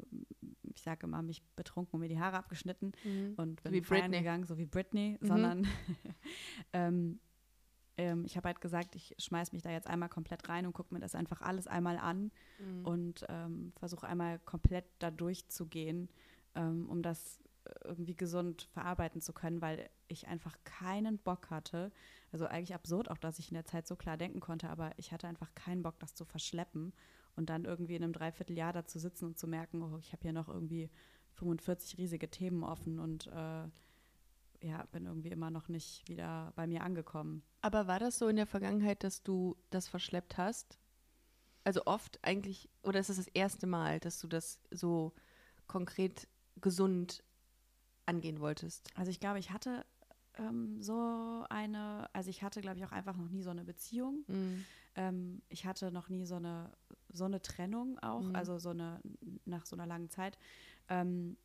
[0.75, 2.93] ich sage immer, mich betrunken und mir die Haare abgeschnitten
[3.37, 4.19] und bin wie feiern Britney.
[4.19, 5.27] gegangen, so wie Britney, Mhm.
[5.27, 5.67] sondern
[6.73, 7.21] ähm,
[7.97, 10.93] ähm, ich habe halt gesagt, ich schmeiß mich da jetzt einmal komplett rein und gucke
[10.95, 12.85] mir das einfach alles einmal an Mhm.
[12.85, 16.09] und ähm, versuche einmal komplett da durchzugehen,
[16.55, 17.41] ähm, um das
[17.85, 21.91] irgendwie gesund verarbeiten zu können, weil ich einfach keinen Bock hatte.
[22.33, 25.13] Also eigentlich absurd auch, dass ich in der Zeit so klar denken konnte, aber ich
[25.13, 26.93] hatte einfach keinen Bock, das zu verschleppen
[27.37, 30.23] und dann irgendwie in einem Dreivierteljahr da zu sitzen und zu merken, oh, ich habe
[30.23, 30.91] hier noch irgendwie
[31.35, 33.69] 45 riesige Themen offen und äh,
[34.61, 37.43] ja, bin irgendwie immer noch nicht wieder bei mir angekommen.
[37.61, 40.79] Aber war das so in der Vergangenheit, dass du das verschleppt hast?
[41.65, 45.13] Also oft eigentlich, oder ist es das erste Mal, dass du das so
[45.67, 46.27] konkret
[46.61, 47.23] gesund
[48.09, 48.91] angehen wolltest?
[48.95, 49.85] Also ich glaube, ich hatte
[50.35, 54.25] ähm, so eine, also ich hatte, glaube ich, auch einfach noch nie so eine Beziehung.
[54.27, 54.65] Mhm.
[54.95, 56.73] Ähm, ich hatte noch nie so eine,
[57.13, 58.35] so eine Trennung auch, Mhm.
[58.37, 59.01] also so eine,
[59.45, 60.39] nach so einer langen Zeit.
[60.89, 61.37] Ähm,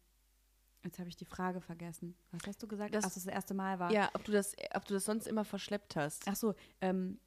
[0.84, 2.16] jetzt habe ich die Frage vergessen.
[2.32, 2.94] Was hast du gesagt?
[2.94, 3.92] Das- Dass das das erste Mal war?
[3.92, 6.24] Ja, ob du das, ob du das sonst immer verschleppt hast.
[6.28, 7.20] Ach so, ähm,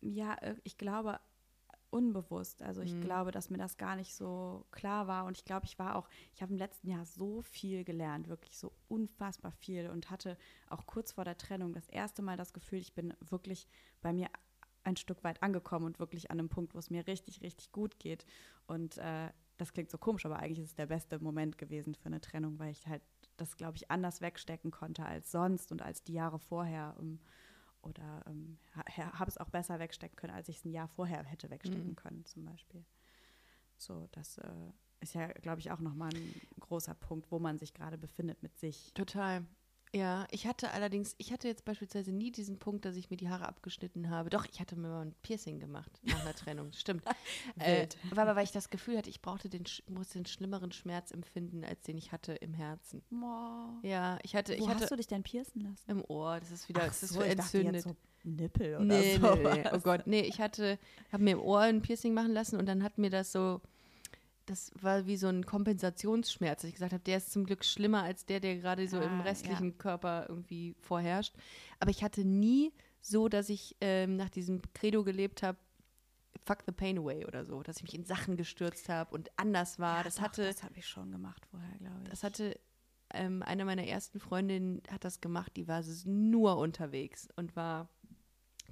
[0.00, 1.20] ja, äh, ich glaube
[1.92, 2.62] unbewusst.
[2.62, 3.00] Also ich Mhm.
[3.00, 5.26] glaube, dass mir das gar nicht so klar war.
[5.26, 8.58] Und ich glaube, ich war auch, ich habe im letzten Jahr so viel gelernt, wirklich
[8.58, 10.36] so unfassbar viel und hatte
[10.68, 13.68] auch kurz vor der Trennung das erste Mal das Gefühl, ich bin wirklich
[14.00, 14.28] bei mir
[14.84, 17.98] ein Stück weit angekommen und wirklich an einem Punkt, wo es mir richtig, richtig gut
[17.98, 18.24] geht.
[18.66, 22.06] Und äh, das klingt so komisch, aber eigentlich ist es der beste Moment gewesen für
[22.06, 23.02] eine Trennung, weil ich halt
[23.36, 26.96] das, glaube ich, anders wegstecken konnte als sonst und als die Jahre vorher.
[26.98, 27.20] Um,
[27.82, 31.24] oder ähm, ha, habe es auch besser wegstecken können, als ich es ein Jahr vorher
[31.24, 31.96] hätte wegstecken mhm.
[31.96, 32.84] können, zum Beispiel.
[33.76, 37.74] So, das äh, ist ja, glaube ich, auch nochmal ein großer Punkt, wo man sich
[37.74, 38.92] gerade befindet mit sich.
[38.94, 39.44] Total.
[39.94, 43.28] Ja, ich hatte allerdings, ich hatte jetzt beispielsweise nie diesen Punkt, dass ich mir die
[43.28, 44.30] Haare abgeschnitten habe.
[44.30, 46.72] Doch, ich hatte mir mal ein Piercing gemacht nach einer Trennung.
[46.72, 47.02] Stimmt.
[47.58, 51.10] äh, war aber, weil ich das Gefühl hatte, ich brauchte den, musste den schlimmeren Schmerz
[51.10, 53.02] empfinden, als den ich hatte im Herzen.
[53.10, 53.82] Wow.
[53.82, 54.80] Ja, ich hatte, Wo ich hatte.
[54.80, 55.90] hast du dich denn piercen lassen?
[55.90, 56.40] Im Ohr.
[56.40, 57.82] Das ist wieder, Ach das ist so, ich entzündet.
[57.82, 59.34] so Nippel oder nee, so.
[59.34, 59.64] nee, nee.
[59.72, 60.78] Oh Gott, nee, ich hatte,
[61.10, 63.60] habe mir im Ohr ein Piercing machen lassen und dann hat mir das so
[64.52, 66.60] das war wie so ein Kompensationsschmerz.
[66.60, 69.02] dass Ich gesagt habe, der ist zum Glück schlimmer als der, der gerade so ah,
[69.02, 69.76] im restlichen ja.
[69.78, 71.34] Körper irgendwie vorherrscht.
[71.80, 75.56] Aber ich hatte nie so, dass ich ähm, nach diesem Credo gelebt habe,
[76.44, 79.78] fuck the pain away oder so, dass ich mich in Sachen gestürzt habe und anders
[79.78, 79.98] war.
[79.98, 82.10] Ja, das doch, hatte, das habe ich schon gemacht vorher, glaube ich.
[82.10, 82.60] Das hatte
[83.14, 87.88] ähm, eine meiner ersten Freundinnen hat das gemacht, die war nur unterwegs und war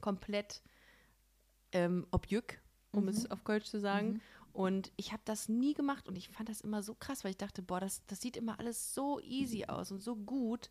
[0.02, 0.62] komplett
[1.72, 2.60] ähm, objück,
[2.92, 3.08] um mhm.
[3.08, 4.08] es auf Kölsch zu sagen.
[4.08, 4.20] Mhm.
[4.52, 7.36] Und ich habe das nie gemacht und ich fand das immer so krass, weil ich
[7.36, 10.70] dachte, boah, das, das sieht immer alles so easy aus und so gut,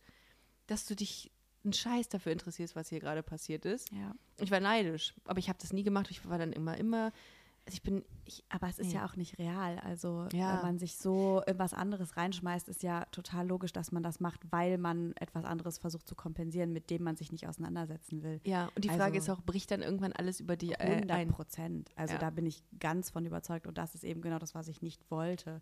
[0.66, 1.30] dass du dich
[1.64, 3.90] einen Scheiß dafür interessierst, was hier gerade passiert ist.
[3.92, 4.14] Ja.
[4.38, 6.10] Ich war neidisch, aber ich habe das nie gemacht.
[6.10, 7.12] Ich war dann immer, immer
[7.66, 8.94] also ich bin, ich, aber es ist nee.
[8.94, 9.78] ja auch nicht real.
[9.80, 10.54] Also ja.
[10.54, 14.20] wenn man sich so in was anderes reinschmeißt, ist ja total logisch, dass man das
[14.20, 18.40] macht, weil man etwas anderes versucht zu kompensieren, mit dem man sich nicht auseinandersetzen will.
[18.44, 21.26] Ja, und die Frage also, ist auch, bricht dann irgendwann alles über die 100 äh,
[21.26, 21.90] Prozent.
[21.96, 22.20] Also ja.
[22.20, 25.10] da bin ich ganz von überzeugt und das ist eben genau das, was ich nicht
[25.10, 25.60] wollte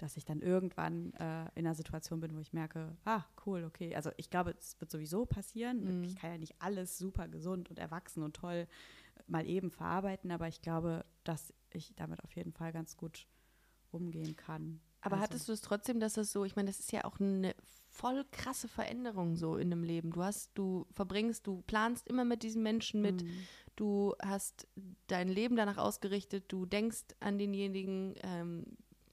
[0.00, 3.94] dass ich dann irgendwann äh, in einer Situation bin, wo ich merke, ah, cool, okay.
[3.94, 5.98] Also ich glaube, es wird sowieso passieren.
[5.98, 6.04] Mhm.
[6.04, 8.66] Ich kann ja nicht alles super gesund und erwachsen und toll
[9.26, 13.26] mal eben verarbeiten, aber ich glaube, dass ich damit auf jeden Fall ganz gut
[13.90, 14.80] umgehen kann.
[15.00, 15.24] Aber also.
[15.24, 17.54] hattest du es trotzdem, dass es so, ich meine, das ist ja auch eine
[17.90, 20.10] voll krasse Veränderung so in einem Leben.
[20.10, 23.30] Du hast, du verbringst, du planst immer mit diesen Menschen mit, mhm.
[23.76, 24.68] du hast
[25.06, 28.64] dein Leben danach ausgerichtet, du denkst an denjenigen, ähm,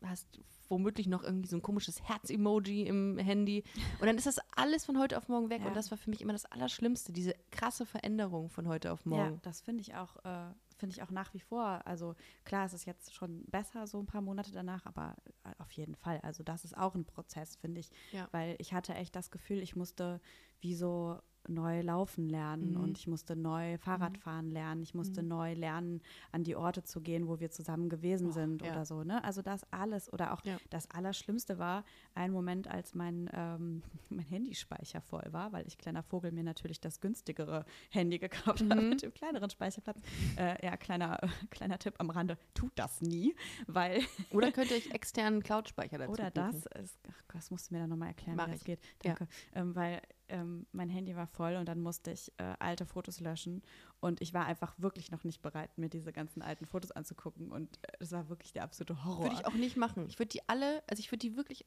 [0.04, 0.39] hast
[0.70, 3.63] womöglich noch irgendwie so ein komisches Herz-Emoji im Handy.
[4.00, 5.62] Und dann ist das alles von heute auf morgen weg.
[5.62, 5.67] Ja.
[5.67, 9.36] Und das war für mich immer das Allerschlimmste, diese krasse Veränderung von heute auf morgen.
[9.36, 11.81] Ja, das finde ich auch, äh, finde ich auch nach wie vor.
[11.85, 15.71] Also klar, es ist jetzt schon besser, so ein paar Monate danach, aber äh, auf
[15.71, 16.19] jeden Fall.
[16.21, 17.91] Also das ist auch ein Prozess, finde ich.
[18.11, 18.27] Ja.
[18.31, 20.21] Weil ich hatte echt das Gefühl, ich musste
[20.59, 22.81] wie so neu laufen lernen mhm.
[22.81, 24.21] und ich musste neu Fahrrad mhm.
[24.21, 24.81] fahren lernen.
[24.83, 25.27] Ich musste mhm.
[25.29, 28.71] neu lernen, an die Orte zu gehen, wo wir zusammen gewesen oh, sind ja.
[28.71, 29.03] oder so.
[29.03, 29.23] Ne?
[29.23, 30.57] Also das alles oder auch ja.
[30.69, 31.83] das Allerschlimmste war
[32.15, 36.79] ein Moment, als mein, ähm, mein Handyspeicher voll war, weil ich kleiner Vogel mir natürlich
[36.79, 38.89] das günstigere Handy gekauft habe mhm.
[38.89, 39.99] mit dem kleineren Speicherplatz.
[40.38, 43.36] Äh, ja, kleiner, kleiner Tipp am Rande, tut das nie,
[43.67, 47.75] weil Oder könnt ihr euch externen Cloud-Speicher dazu Oder das, ist, ach, das musst du
[47.75, 48.65] mir dann nochmal erklären, Mach wie das ich.
[48.65, 48.79] geht.
[49.03, 49.27] Danke.
[49.53, 49.62] Ja.
[49.62, 53.61] Ähm, weil ähm, mein Handy war voll und dann musste ich äh, alte Fotos löschen.
[53.99, 57.51] Und ich war einfach wirklich noch nicht bereit, mir diese ganzen alten Fotos anzugucken.
[57.51, 59.23] Und es äh, war wirklich der absolute Horror.
[59.23, 60.05] Würde ich auch nicht machen.
[60.07, 61.65] Ich würde die alle, also ich würde die wirklich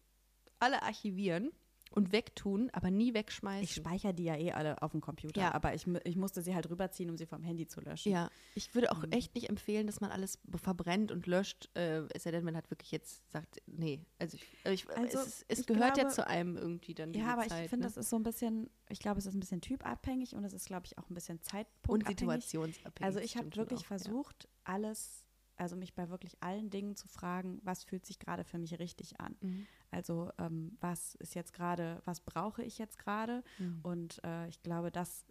[0.58, 1.50] alle archivieren
[1.90, 3.64] und wegtun, aber nie wegschmeißen.
[3.64, 5.54] Ich speichere die ja eh alle auf dem Computer, ja.
[5.54, 8.12] aber ich, ich musste sie halt rüberziehen, um sie vom Handy zu löschen.
[8.12, 9.12] Ja, ich würde auch mhm.
[9.12, 12.70] echt nicht empfehlen, dass man alles verbrennt und löscht, äh, es sei denn, man hat
[12.70, 16.26] wirklich jetzt sagt, nee, also, ich, äh, ich, also es, es gehört glaube, ja zu
[16.26, 17.92] einem irgendwie dann Ja, aber Zeit, ich finde, ne?
[17.92, 20.66] das ist so ein bisschen, ich glaube, es ist ein bisschen typabhängig und es ist,
[20.66, 23.04] glaube ich, auch ein bisschen Zeitpunkt Und situationsabhängig.
[23.04, 24.74] Also ich habe wirklich auch, versucht, ja.
[24.74, 25.24] alles
[25.60, 29.20] also mich bei wirklich allen Dingen zu fragen, was fühlt sich gerade für mich richtig
[29.20, 29.36] an.
[29.40, 29.66] Mhm.
[29.90, 33.42] Also ähm, was ist jetzt gerade, was brauche ich jetzt gerade?
[33.58, 33.80] Mhm.
[33.82, 35.26] Und äh, ich glaube, das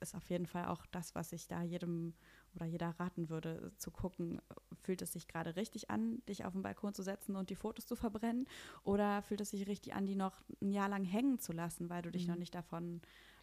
[0.00, 2.14] ist auf jeden Fall auch das, was ich da jedem
[2.54, 4.40] oder jeder raten würde, zu gucken,
[4.82, 7.86] fühlt es sich gerade richtig an, dich auf den Balkon zu setzen und die Fotos
[7.86, 8.46] zu verbrennen?
[8.84, 12.02] Oder fühlt es sich richtig an, die noch ein Jahr lang hängen zu lassen, weil
[12.02, 12.32] du dich mhm.
[12.32, 13.00] noch nicht davon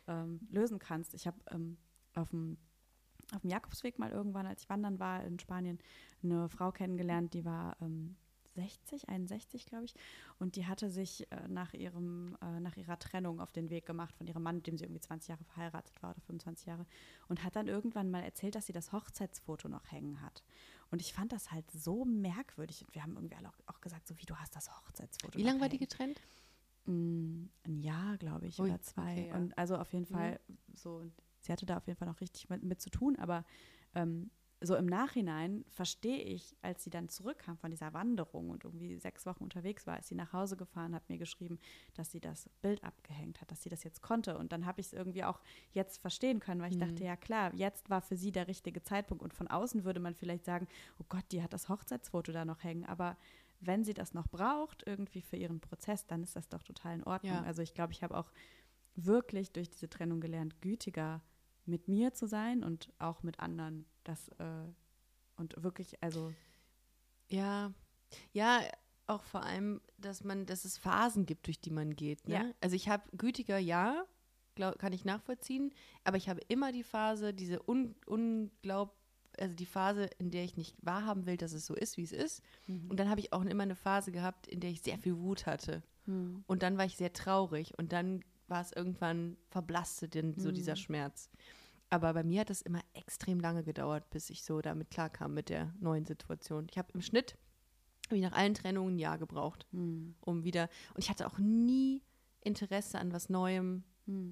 [0.08, 1.14] ähm, lösen kannst?
[1.14, 1.78] Ich habe ähm,
[2.16, 2.58] auf dem
[3.34, 5.80] auf dem Jakobsweg mal irgendwann, als ich wandern war in Spanien,
[6.22, 8.18] eine Frau kennengelernt, die war ähm,
[8.56, 9.94] 60, 61, glaube ich.
[10.40, 14.16] Und die hatte sich äh, nach, ihrem, äh, nach ihrer Trennung auf den Weg gemacht
[14.16, 16.86] von ihrem Mann, mit dem sie irgendwie 20 Jahre verheiratet war oder 25 Jahre.
[17.28, 20.44] Und hat dann irgendwann mal erzählt, dass sie das Hochzeitsfoto noch hängen hat.
[20.90, 22.84] Und ich fand das halt so merkwürdig.
[22.86, 25.38] Und wir haben irgendwie alle auch, auch gesagt, so wie du hast das Hochzeitsfoto.
[25.38, 26.20] Wie lange war die getrennt?
[26.86, 29.12] Mm, ein Jahr, glaube ich, Ui, oder zwei.
[29.12, 29.36] Okay, ja.
[29.36, 30.14] Und also auf jeden mhm.
[30.14, 30.58] Fall mhm.
[30.76, 31.04] so
[31.42, 33.44] sie hatte da auf jeden Fall noch richtig mit, mit zu tun, aber
[33.96, 34.30] ähm,
[34.63, 39.26] so im Nachhinein verstehe ich, als sie dann zurückkam von dieser Wanderung und irgendwie sechs
[39.26, 41.60] Wochen unterwegs war, ist sie nach Hause gefahren, hat mir geschrieben,
[41.95, 44.38] dass sie das Bild abgehängt hat, dass sie das jetzt konnte.
[44.38, 46.82] Und dann habe ich es irgendwie auch jetzt verstehen können, weil ich mhm.
[46.91, 49.24] dachte, ja klar, jetzt war für sie der richtige Zeitpunkt.
[49.24, 50.67] Und von außen würde man vielleicht sagen,
[51.00, 52.86] oh Gott, die hat das Hochzeitsfoto da noch hängen.
[52.86, 53.17] Aber
[53.62, 57.04] wenn sie das noch braucht, irgendwie für ihren Prozess, dann ist das doch total in
[57.04, 57.34] Ordnung.
[57.34, 57.43] Ja.
[57.43, 58.32] Also ich glaube, ich habe auch
[58.95, 61.21] wirklich durch diese Trennung gelernt, gütiger
[61.65, 63.86] mit mir zu sein und auch mit anderen.
[64.04, 64.67] Das äh,
[65.36, 66.34] und wirklich, also
[67.30, 67.74] Ja,
[68.34, 68.62] ja,
[69.08, 72.28] auch vor allem, dass man, dass es Phasen gibt, durch die man geht.
[72.28, 72.36] Ne?
[72.36, 72.52] Ja.
[72.62, 74.06] Also ich habe gütiger, ja,
[74.56, 78.95] glaub, kann ich nachvollziehen, aber ich habe immer die Phase, diese un, unglaub,
[79.38, 82.12] also die Phase, in der ich nicht wahrhaben will, dass es so ist, wie es
[82.12, 82.41] ist.
[82.89, 85.45] Und dann habe ich auch immer eine Phase gehabt, in der ich sehr viel Wut
[85.45, 85.84] hatte.
[86.47, 90.76] Und dann war ich sehr traurig und dann war es irgendwann verblasste denn so dieser
[90.76, 91.32] Schmerz.
[91.90, 95.50] Aber bei mir hat es immer extrem lange gedauert, bis ich so damit klarkam mit
[95.50, 96.68] der neuen Situation.
[96.70, 97.38] Ich habe im Schnitt,
[98.12, 100.70] ich nach allen Trennungen ein Jahr gebraucht, um wieder.
[100.94, 102.04] Und ich hatte auch nie
[102.42, 103.84] Interesse an was Neuem,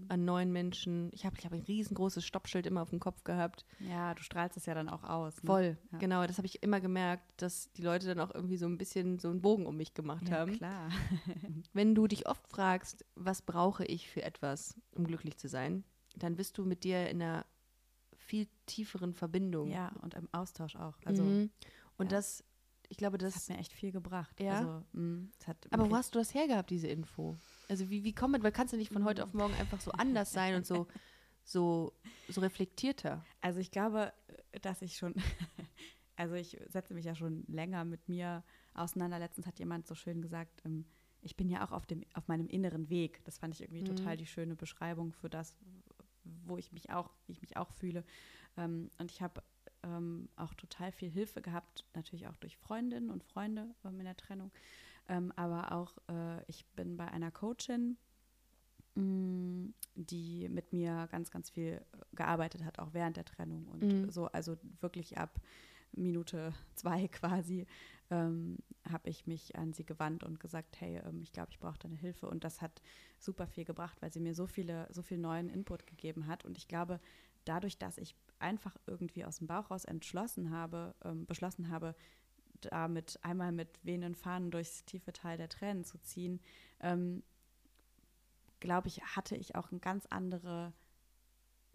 [0.08, 1.10] an neuen Menschen.
[1.14, 3.66] Ich habe ich hab ein riesengroßes Stoppschild immer auf dem Kopf gehabt.
[3.80, 5.42] ja, du strahlst es ja dann auch aus.
[5.44, 5.48] Ne?
[5.48, 5.98] Voll, Ja.
[6.00, 6.26] genau.
[6.28, 9.30] Das habe ich immer gemerkt, dass die Leute dann auch irgendwie so ein bisschen so
[9.30, 10.54] einen Bogen um mich gemacht Ja, haben.
[10.54, 10.90] klar.
[11.74, 15.84] Wenn du dich oft fragst, was brauche ich für etwas, um glücklich zu sein,
[16.16, 17.46] dann bist du mit dir in einer
[18.18, 19.70] viel tieferen Verbindung.
[19.70, 20.96] Ja, und im Austausch auch.
[21.06, 21.50] Also mhm.
[21.98, 22.18] Und ja.
[22.18, 22.44] das,
[22.90, 23.44] ich glaube, das das.
[23.44, 24.40] hat mir echt viel gebracht.
[24.40, 24.58] Ja?
[24.60, 27.38] Also, mh, hat Aber wo hast du das hergehabt, diese Info?
[27.70, 29.92] Also wie, wie kommt man, weil kannst du nicht von heute auf morgen einfach so
[29.92, 30.88] anders sein und so,
[31.44, 31.94] so,
[32.28, 33.24] so reflektierter?
[33.42, 34.12] Also ich glaube,
[34.62, 35.14] dass ich schon,
[36.16, 39.20] also ich setze mich ja schon länger mit mir auseinander.
[39.20, 40.86] Letztens hat jemand so schön gesagt, ähm,
[41.22, 43.24] ich bin ja auch auf, dem, auf meinem inneren Weg.
[43.26, 43.96] Das fand ich irgendwie Mhm.
[43.96, 45.56] total die schöne Beschreibung für das,
[46.24, 48.04] wo ich mich auch, wie ich mich auch fühle.
[48.58, 49.44] Ähm, und ich habe
[49.84, 54.18] ähm, auch total viel Hilfe gehabt, natürlich auch durch Freundinnen und Freunde ähm, in der
[54.18, 54.52] Trennung.
[55.08, 57.98] Ähm, aber auch, äh, ich bin bei einer Coachin,
[58.96, 61.82] mh, die mit mir ganz, ganz viel
[62.14, 63.68] gearbeitet hat, auch während der Trennung.
[63.68, 64.12] Und Mhm.
[64.12, 65.40] so, also wirklich ab
[65.92, 67.66] Minute zwei quasi,
[68.12, 68.58] ähm,
[68.90, 71.96] habe ich mich an sie gewandt und gesagt, hey, ähm, ich glaube, ich brauche deine
[71.96, 72.28] Hilfe.
[72.28, 72.82] Und das hat
[73.18, 76.46] super viel gebracht, weil sie mir so viele, so viel neuen Input gegeben hat.
[76.46, 77.00] Und ich glaube,
[77.46, 81.96] dadurch, dass ich einfach irgendwie aus dem Bauch raus entschlossen habe, ähm, beschlossen habe,
[82.62, 86.42] damit einmal mit wehenden Fahnen durchs tiefe Tal der Tränen zu ziehen,
[86.82, 87.24] ähm,
[88.60, 90.74] glaube ich, hatte ich auch eine ganz andere,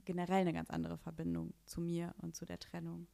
[0.04, 3.06] generell eine ganz andere Verbindung zu mir und zu der Trennung.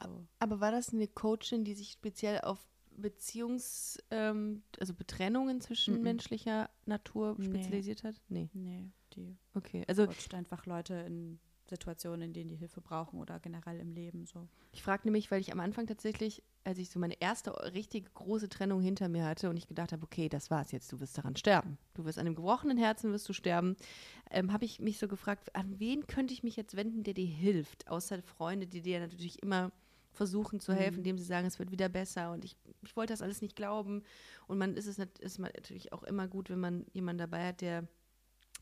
[0.00, 0.26] So.
[0.38, 2.64] Aber war das eine Coachin, die sich speziell auf
[2.96, 6.02] Beziehungs-, ähm, also Betrennungen zwischen Mhm.
[6.02, 7.46] menschlicher Natur Nee.
[7.46, 8.14] spezialisiert hat?
[8.28, 8.48] Nee.
[8.52, 9.84] Nee, die Okay.
[9.88, 14.26] Also coacht einfach Leute in Situationen, in denen die Hilfe brauchen oder generell im Leben
[14.26, 14.48] so.
[14.72, 18.48] ich frage nämlich, weil ich am Anfang tatsächlich, als ich so meine erste richtige große
[18.48, 21.36] Trennung hinter mir hatte und ich gedacht habe, okay, das war's jetzt, du wirst daran
[21.36, 21.78] sterben.
[21.94, 23.76] Du wirst an einem gebrochenen Herzen wirst du sterben,
[24.30, 27.26] ähm, habe ich mich so gefragt, an wen könnte ich mich jetzt wenden, der dir
[27.26, 29.72] hilft, außer Freunde, die dir natürlich immer
[30.12, 30.98] versuchen zu helfen, Mhm.
[31.00, 34.02] indem sie sagen, es wird wieder besser und ich, ich wollte das alles nicht glauben
[34.46, 37.86] und man ist es ist natürlich auch immer gut, wenn man jemanden dabei hat, der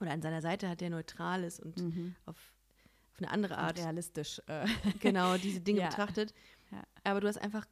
[0.01, 1.79] oder an seiner Seite hat, der neutral ist und
[2.27, 2.54] auf,
[3.15, 4.41] auf eine andere Art Und realistisch.
[4.47, 4.67] Äh,
[5.01, 5.89] genau diese Dinge Ja.
[5.89, 6.35] betrachtet.
[6.71, 6.83] Ja.
[7.05, 7.67] Aber du hast einfach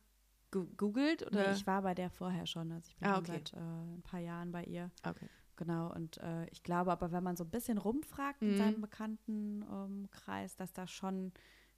[0.51, 1.49] gegoogelt oder?
[1.49, 2.71] nee, ich war bei der vorher schon.
[2.73, 3.33] Also ich bin Ah, okay.
[3.33, 4.91] seit äh, ein paar Jahren bei ihr.
[5.05, 5.29] okay.
[5.57, 8.57] Genau, und äh, ich glaube aber, wenn man so ein bisschen rumfragt in Mhm.
[8.57, 11.33] seinem Bekanntenkreis, dass da schon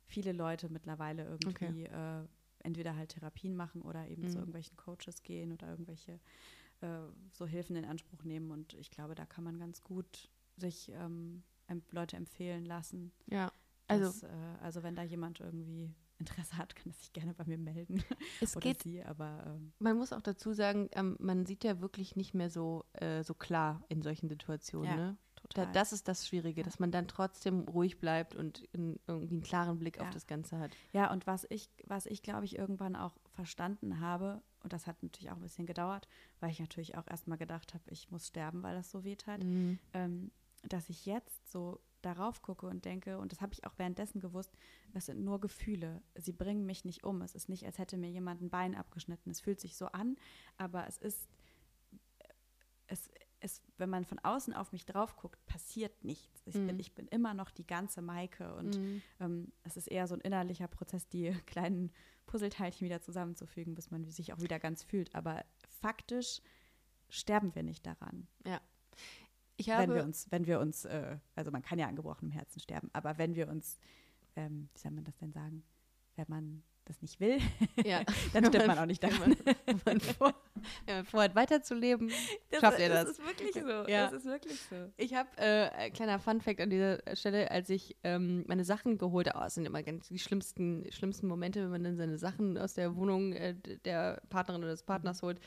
[0.06, 2.24] viele Leute mittlerweile irgendwie äh,
[2.62, 4.36] entweder halt Therapien machen oder eben zu Mhm.
[4.38, 6.20] irgendwelchen Coaches gehen oder irgendwelche
[6.80, 6.86] äh,
[7.32, 8.50] so Hilfen in Anspruch nehmen.
[8.52, 11.42] Und ich glaube, da kann man ganz gut sich ähm,
[11.90, 13.12] Leute empfehlen lassen.
[13.26, 13.50] Ja.
[13.86, 14.28] Also dass, äh,
[14.62, 18.02] also wenn da jemand irgendwie Interesse hat, kann er sich gerne bei mir melden.
[18.40, 21.80] es oder geht, sie, aber ähm, man muss auch dazu sagen, ähm, man sieht ja
[21.80, 24.90] wirklich nicht mehr so, äh, so klar in solchen Situationen.
[24.90, 25.16] Ja, ne?
[25.34, 25.66] total.
[25.66, 26.64] Da, das ist das Schwierige, Ja.
[26.64, 30.12] dass man dann trotzdem ruhig bleibt und in, irgendwie einen klaren Blick auf Ja.
[30.12, 30.74] das Ganze hat.
[30.92, 35.02] Ja, und was ich, was ich glaube ich irgendwann auch verstanden habe, und das hat
[35.02, 36.08] natürlich auch ein bisschen gedauert,
[36.40, 39.42] weil ich natürlich auch erstmal gedacht habe, ich muss sterben, weil das so weh hat,
[39.44, 39.78] Mhm.
[39.92, 40.30] ähm,
[40.68, 44.52] dass ich jetzt so darauf gucke und denke, und das habe ich auch währenddessen gewusst,
[44.92, 46.02] das sind nur Gefühle.
[46.16, 47.22] Sie bringen mich nicht um.
[47.22, 49.30] Es ist nicht, als hätte mir jemand ein Bein abgeschnitten.
[49.30, 50.16] Es fühlt sich so an,
[50.58, 51.28] aber es ist,
[52.86, 53.08] es,
[53.40, 56.42] es, wenn man von außen auf mich drauf guckt, passiert nichts.
[56.46, 56.80] Ich, bin, Mhm.
[56.80, 59.02] ich bin immer noch die ganze Maike und Mhm.
[59.20, 61.90] ähm, es ist eher so ein innerlicher Prozess, die kleinen
[62.26, 65.14] Puzzleteilchen wieder zusammenzufügen, bis man sich auch wieder ganz fühlt.
[65.14, 65.44] Aber
[65.80, 66.40] faktisch
[67.08, 68.26] sterben wir nicht daran.
[69.56, 72.32] Ich Wenn habe, wir uns, wenn wir uns, äh, also man kann ja an gebrochenem
[72.32, 73.78] Herzen sterben, aber wenn wir uns,
[74.36, 75.62] ähm, wie soll man das denn sagen,
[76.16, 77.38] wenn man das nicht will,
[77.84, 78.02] Ja.
[78.32, 79.18] dann stimmt man auch nicht daran.
[79.20, 79.36] man,
[79.66, 80.34] wenn man, vor,
[80.86, 82.10] wenn man vorhat, weiterzuleben,
[82.50, 83.04] Das, schafft er das.
[83.04, 83.88] Das ist wirklich so.
[83.88, 84.10] Ja.
[84.10, 84.76] Das ist wirklich so.
[84.96, 89.28] Ich habe, äh, ein kleiner Funfact an dieser Stelle, als ich ähm, meine Sachen geholt
[89.28, 92.58] habe, oh, es sind immer ganz die schlimmsten, schlimmsten Momente, wenn man dann seine Sachen
[92.58, 95.40] aus der Wohnung äh, der Partnerin oder des Partners holt,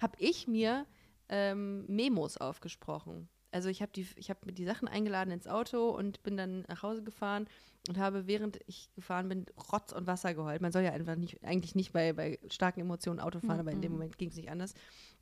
[0.00, 0.86] habe ich mir
[1.28, 3.28] ähm, Memos aufgesprochen.
[3.52, 6.62] Also ich habe die, ich habe mir die Sachen eingeladen ins Auto und bin dann
[6.68, 7.46] nach Hause gefahren
[7.88, 10.60] und habe, während ich gefahren bin, Rotz und Wasser geheult.
[10.60, 13.80] Man soll ja einfach nicht, eigentlich nicht bei, bei starken Emotionen Auto fahren, aber in
[13.82, 13.98] dem Mhm.
[13.98, 14.74] Moment ging es nicht anders.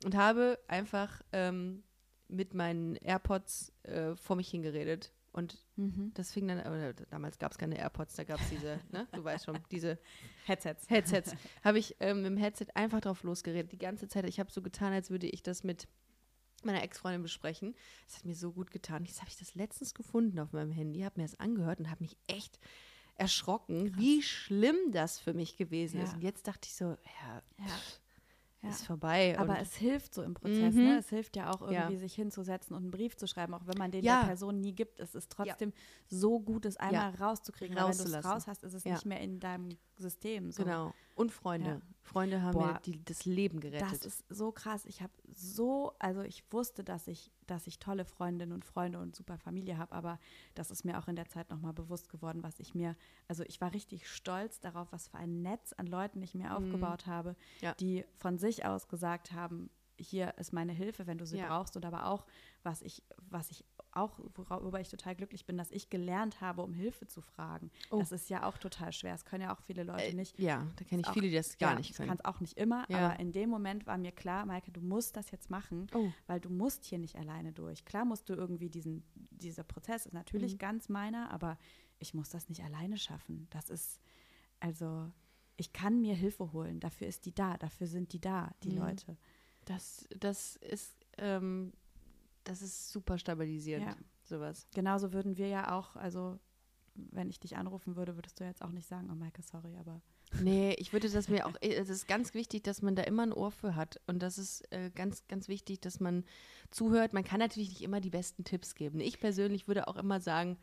[0.05, 1.83] Und habe einfach ähm,
[2.27, 5.11] mit meinen AirPods äh, vor mich hingeredet.
[5.31, 6.11] Und Mhm.
[6.15, 9.23] das fing dann, aber damals gab es keine AirPods, da gab es diese, ne, du
[9.23, 9.97] weißt schon, diese
[10.45, 10.89] Headsets.
[10.89, 11.33] Headsets.
[11.63, 13.71] habe ich ähm, mit dem Headset einfach drauf losgeredet.
[13.71, 14.25] Die ganze Zeit.
[14.27, 15.87] Ich habe so getan, als würde ich das mit
[16.65, 17.75] meiner Ex-Freundin besprechen.
[18.07, 19.03] Das hat mir so gut getan.
[19.05, 22.03] Das habe ich das letztens gefunden auf meinem Handy, habe mir das angehört und habe
[22.03, 22.59] mich echt
[23.15, 26.09] erschrocken, wie schlimm das für mich gewesen ist.
[26.09, 26.15] Ja.
[26.15, 27.65] Und jetzt dachte ich so, ja, Ja.
[27.65, 27.99] pff,
[28.61, 28.69] Ja.
[28.69, 29.37] ist vorbei.
[29.39, 30.83] Aber und es hilft so im Prozess, Mhm.
[30.83, 30.97] ne?
[30.97, 31.83] Es hilft ja auch Ja.
[31.83, 34.19] irgendwie, sich hinzusetzen und einen Brief zu schreiben, auch wenn man den Ja.
[34.21, 34.99] der Person nie gibt.
[34.99, 35.71] Es ist trotzdem
[36.07, 37.75] so gut, es einmal rauszukriegen.
[37.75, 38.93] Weil wenn du es raus hast, ist es Ja.
[38.93, 40.51] nicht mehr in deinem System.
[40.51, 40.63] So.
[40.63, 40.93] genau.
[41.19, 41.69] Und Freunde.
[41.69, 41.81] Ja.
[42.01, 43.91] Freunde haben Boah, mir die, das Leben gerettet.
[43.91, 44.85] Das ist so krass.
[44.85, 49.15] Ich habe so, also ich wusste, dass ich, dass ich tolle Freundinnen und Freunde und
[49.15, 50.17] super Familie habe, aber
[50.55, 52.95] das ist mir auch in der Zeit nochmal bewusst geworden, was ich mir,
[53.27, 57.05] also ich war richtig stolz darauf, was für ein Netz an Leuten ich mir aufgebaut
[57.05, 57.35] habe, Mhm.
[57.61, 57.73] Ja.
[57.75, 61.47] die von sich aus gesagt haben, hier ist meine Hilfe, wenn du sie Ja.
[61.49, 62.25] brauchst und aber auch,
[62.63, 66.73] was ich, was ich auch, worüber ich total glücklich bin, dass ich gelernt habe, um
[66.73, 67.71] Hilfe zu fragen.
[67.89, 67.99] Oh.
[67.99, 69.13] Das ist ja auch total schwer.
[69.13, 70.37] Das können ja auch viele Leute Äh, nicht.
[70.39, 72.09] ja, da kenne ich auch- viele, die das gar ja, nicht Ich können.
[72.09, 73.09] kann es auch nicht immer, Ja.
[73.09, 76.11] aber in dem Moment war mir klar, Maike, du musst das jetzt machen, Oh.
[76.27, 77.83] weil du musst hier nicht alleine durch.
[77.85, 80.57] Klar musst du irgendwie diesen, dieser Prozess ist natürlich Mhm.
[80.59, 81.57] ganz meiner, aber
[81.97, 83.47] ich muss das nicht alleine schaffen.
[83.49, 83.99] Das ist,
[84.59, 85.11] also,
[85.57, 86.79] ich kann mir Hilfe holen.
[86.79, 88.77] Dafür ist die da, dafür sind die da, die Mhm.
[88.77, 89.17] Leute.
[89.65, 91.73] Das, das ist, ähm,
[92.49, 93.95] das ist super stabilisierend, Ja.
[94.23, 94.67] sowas.
[94.73, 96.39] Genauso würden wir ja auch, also,
[96.95, 100.01] wenn ich dich anrufen würde, würdest du jetzt auch nicht sagen, oh Maike, sorry, aber
[100.43, 103.23] Nee, ich würde das mir auch, äh, es ist ganz wichtig, dass man da immer
[103.23, 103.99] ein Ohr für hat.
[104.07, 106.23] Und das ist äh, ganz, ganz wichtig, dass man
[106.71, 107.13] zuhört.
[107.13, 108.99] Man kann natürlich nicht immer die besten Tipps geben.
[108.99, 110.57] Ich persönlich würde auch immer sagen,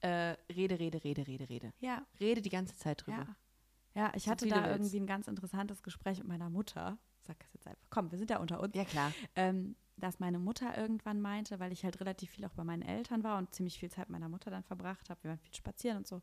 [0.00, 1.72] äh, rede, rede, rede, rede, rede.
[1.80, 3.18] ja, Rede die ganze Zeit drüber.
[3.18, 3.36] Ja.
[3.94, 6.98] Ja, ich So hatte viel da irgendwie ein ganz interessantes Gespräch mit meiner Mutter.
[7.26, 7.86] Sag es jetzt einfach.
[7.90, 8.74] Komm, wir sind ja unter uns.
[8.74, 9.12] Ja, klar.
[9.34, 13.24] Ähm, dass meine Mutter irgendwann meinte, weil ich halt relativ viel auch bei meinen Eltern
[13.24, 15.22] war und ziemlich viel Zeit mit meiner Mutter dann verbracht habe.
[15.24, 16.22] Wir waren viel spazieren und so.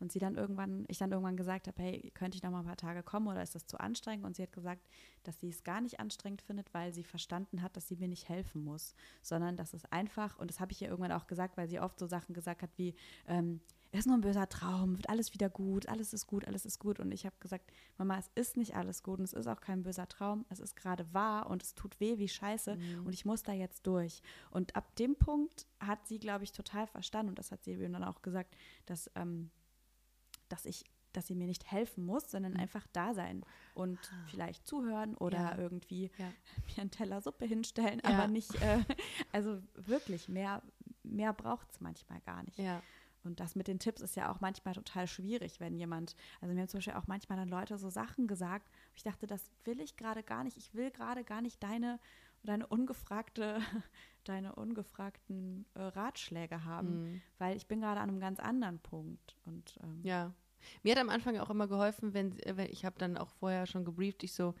[0.00, 2.66] Und sie dann irgendwann, ich dann irgendwann gesagt habe, hey, könnte ich noch mal ein
[2.66, 4.26] paar Tage kommen oder ist das zu anstrengend?
[4.26, 4.88] Und sie hat gesagt,
[5.22, 8.28] dass sie es gar nicht anstrengend findet, weil sie verstanden hat, dass sie mir nicht
[8.28, 11.68] helfen muss, sondern dass es einfach, und das habe ich ihr irgendwann auch gesagt, weil
[11.68, 12.96] sie oft so Sachen gesagt hat wie,
[13.28, 13.60] ähm,
[13.94, 16.80] es ist nur ein böser Traum, wird alles wieder gut, alles ist gut, alles ist
[16.80, 16.98] gut.
[16.98, 19.84] Und ich habe gesagt, Mama, es ist nicht alles gut und es ist auch kein
[19.84, 23.44] böser Traum, es ist gerade wahr und es tut weh wie Scheiße und ich muss
[23.44, 24.20] da jetzt durch.
[24.50, 27.88] Und ab dem Punkt hat sie, glaube ich, total verstanden und das hat sie mir
[27.88, 29.50] dann auch gesagt, dass, ähm,
[30.48, 34.00] dass ich dass sie mir nicht helfen muss, sondern einfach da sein und
[34.32, 35.56] vielleicht zuhören oder Ja.
[35.58, 36.32] irgendwie Ja.
[36.76, 38.10] mir einen Teller Suppe hinstellen, Ja.
[38.18, 38.82] aber nicht, äh,
[39.32, 40.60] also wirklich, mehr,
[41.04, 42.58] mehr braucht es manchmal gar nicht.
[43.24, 46.60] Und das mit den Tipps ist ja auch manchmal total schwierig, wenn jemand, also mir
[46.60, 49.96] haben zum Beispiel auch manchmal dann Leute so Sachen gesagt, ich dachte, das will ich
[49.96, 51.98] gerade gar nicht, ich will gerade gar nicht deine,
[52.42, 53.58] deine ungefragte,
[54.24, 57.20] deine ungefragten äh, Ratschläge haben, Mhm.
[57.38, 59.36] weil ich bin gerade an einem ganz anderen Punkt.
[59.44, 60.32] Und ähm, Ja.
[60.82, 63.84] Mir hat am Anfang auch immer geholfen, wenn, wenn ich habe dann auch vorher schon
[63.84, 64.54] gebrieft, ich so,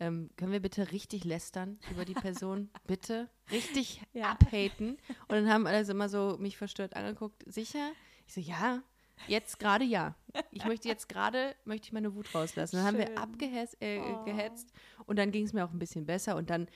[0.00, 2.70] ähm, können wir bitte richtig lästern über die Person?
[2.86, 3.28] bitte?
[3.50, 4.30] Richtig Ja.
[4.30, 4.90] abhaten?
[4.90, 7.42] Und dann haben alle so immer so mich verstört angeguckt.
[7.52, 7.90] Sicher?
[8.28, 8.82] Ich so, ja.
[9.26, 10.14] Jetzt gerade ja.
[10.52, 12.76] Ich möchte jetzt gerade, möchte ich meine Wut rauslassen.
[12.76, 13.08] Dann haben Schön.
[13.08, 15.02] wir abgehetzt äh, Oh.
[15.06, 16.68] und dann ging es mir auch ein bisschen besser und dann,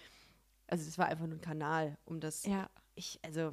[0.67, 2.69] also es war einfach nur ein Kanal, um das, ja.
[2.97, 3.53] ich, also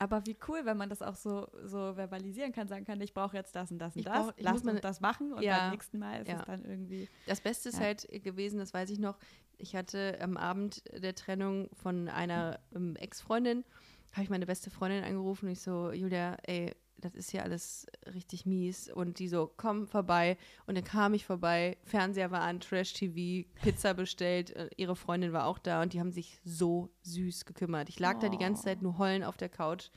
[0.00, 3.36] Aber wie cool, wenn man das auch so, so verbalisieren kann, sagen kann, ich brauche
[3.36, 5.58] jetzt das und das und Ich das, brauch- ich lass uns das machen und Ja.
[5.60, 6.40] beim nächsten Mal ist Ja.
[6.40, 7.08] es dann irgendwie.
[7.26, 7.82] Das Beste ist Ja.
[7.84, 9.16] halt gewesen, das weiß ich noch,
[9.58, 13.64] ich hatte am Abend der Trennung von einer ähm, Ex-Freundin,
[14.12, 17.86] habe ich meine beste Freundin angerufen und ich so, Julia, ey, das ist hier alles
[18.14, 18.88] richtig mies.
[18.90, 20.36] Und die so, komm vorbei.
[20.66, 25.46] Und dann kam ich vorbei, Fernseher war an, Trash-TV, Pizza bestellt, äh, ihre Freundin war
[25.46, 27.88] auch da und die haben sich so süß gekümmert.
[27.88, 28.64] Ich lag da die ganze Oh.
[28.64, 29.90] Zeit nur heulen auf der Couch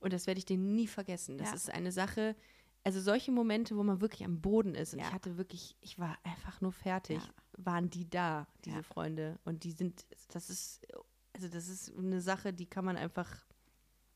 [0.00, 1.36] und das werde ich denen nie vergessen.
[1.38, 1.54] Das Ja.
[1.54, 2.36] ist eine Sache,
[2.84, 5.06] also solche Momente, wo man wirklich am Boden ist und Ja.
[5.08, 7.30] ich hatte wirklich, ich war einfach nur fertig, Ja.
[7.64, 8.82] waren die da, diese.
[8.82, 9.38] Freunde.
[9.44, 10.86] Und die sind, das ist,
[11.32, 13.44] also das ist eine Sache, die kann man einfach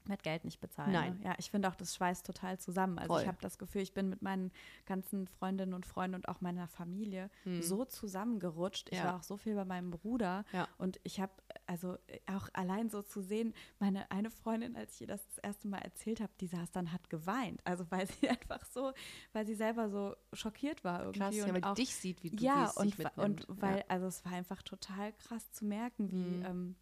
[0.09, 0.93] mit Geld nicht bezahlen.
[0.93, 1.19] Nein.
[1.19, 1.27] Ne?
[1.27, 2.99] Ja, ich finde auch, das schweißt total zusammen.
[2.99, 3.23] Also Voll.
[3.23, 4.51] ich habe das Gefühl, ich bin mit meinen
[4.87, 7.63] ganzen Freundinnen und Freunden und auch meiner Familie Hm.
[7.63, 8.89] so zusammengerutscht.
[8.91, 9.05] Ich Ja.
[9.05, 10.69] war auch so viel bei meinem Bruder Ja.
[10.79, 11.33] und ich habe
[11.67, 15.39] also äh, auch allein so zu sehen, meine eine Freundin, als ich ihr das das
[15.39, 17.61] erste Mal erzählt habe, die saß dann, hat geweint.
[17.65, 18.93] Also weil sie einfach so,
[19.33, 21.19] weil sie selber so schockiert war irgendwie.
[21.21, 23.85] Krass, ja, und weil auch, dich sieht, wie du ja, und, und weil, ja.
[23.89, 26.45] also es war einfach total krass zu merken, wie, Mhm.
[26.47, 26.77] ähm,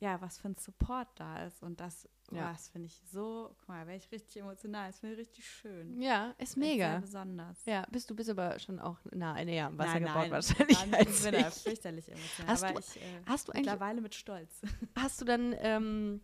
[0.00, 1.62] ja, was für ein Support da ist.
[1.62, 2.52] Und das, Ja.
[2.52, 6.00] das finde ich so, guck mal, wäre ich richtig emotional, das finde ich richtig schön.
[6.00, 6.98] ja, ist Echt Sehr mega.
[7.00, 7.64] besonders.
[7.64, 10.78] Ja, bist du bist aber schon auch nah, näher am Wasser nein, gebaut nein, wahrscheinlich
[10.78, 11.54] nein, als ich bin da ich.
[11.54, 12.52] fürchterlich emotional.
[12.52, 14.60] Hast aber du- ich, äh, Hast du eigentlich mittlerweile mit Stolz.
[14.96, 16.20] Hast du dann, ähm,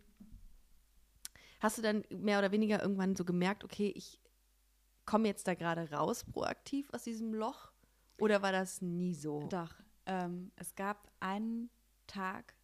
[1.59, 4.21] hast du dann mehr oder weniger irgendwann so gemerkt, okay, ich
[5.05, 7.71] komme jetzt da gerade raus proaktiv aus diesem Loch?
[8.17, 9.47] Oder war das nie so?
[9.49, 9.73] Doch.
[10.05, 11.69] Ähm, es gab einen
[12.07, 12.54] Tag,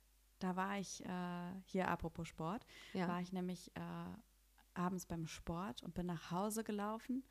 [0.44, 3.08] da war ich äh, hier, apropos Sport, Ja.
[3.08, 3.80] war ich nämlich äh,
[4.74, 7.24] abends beim Sport und bin nach Hause gelaufen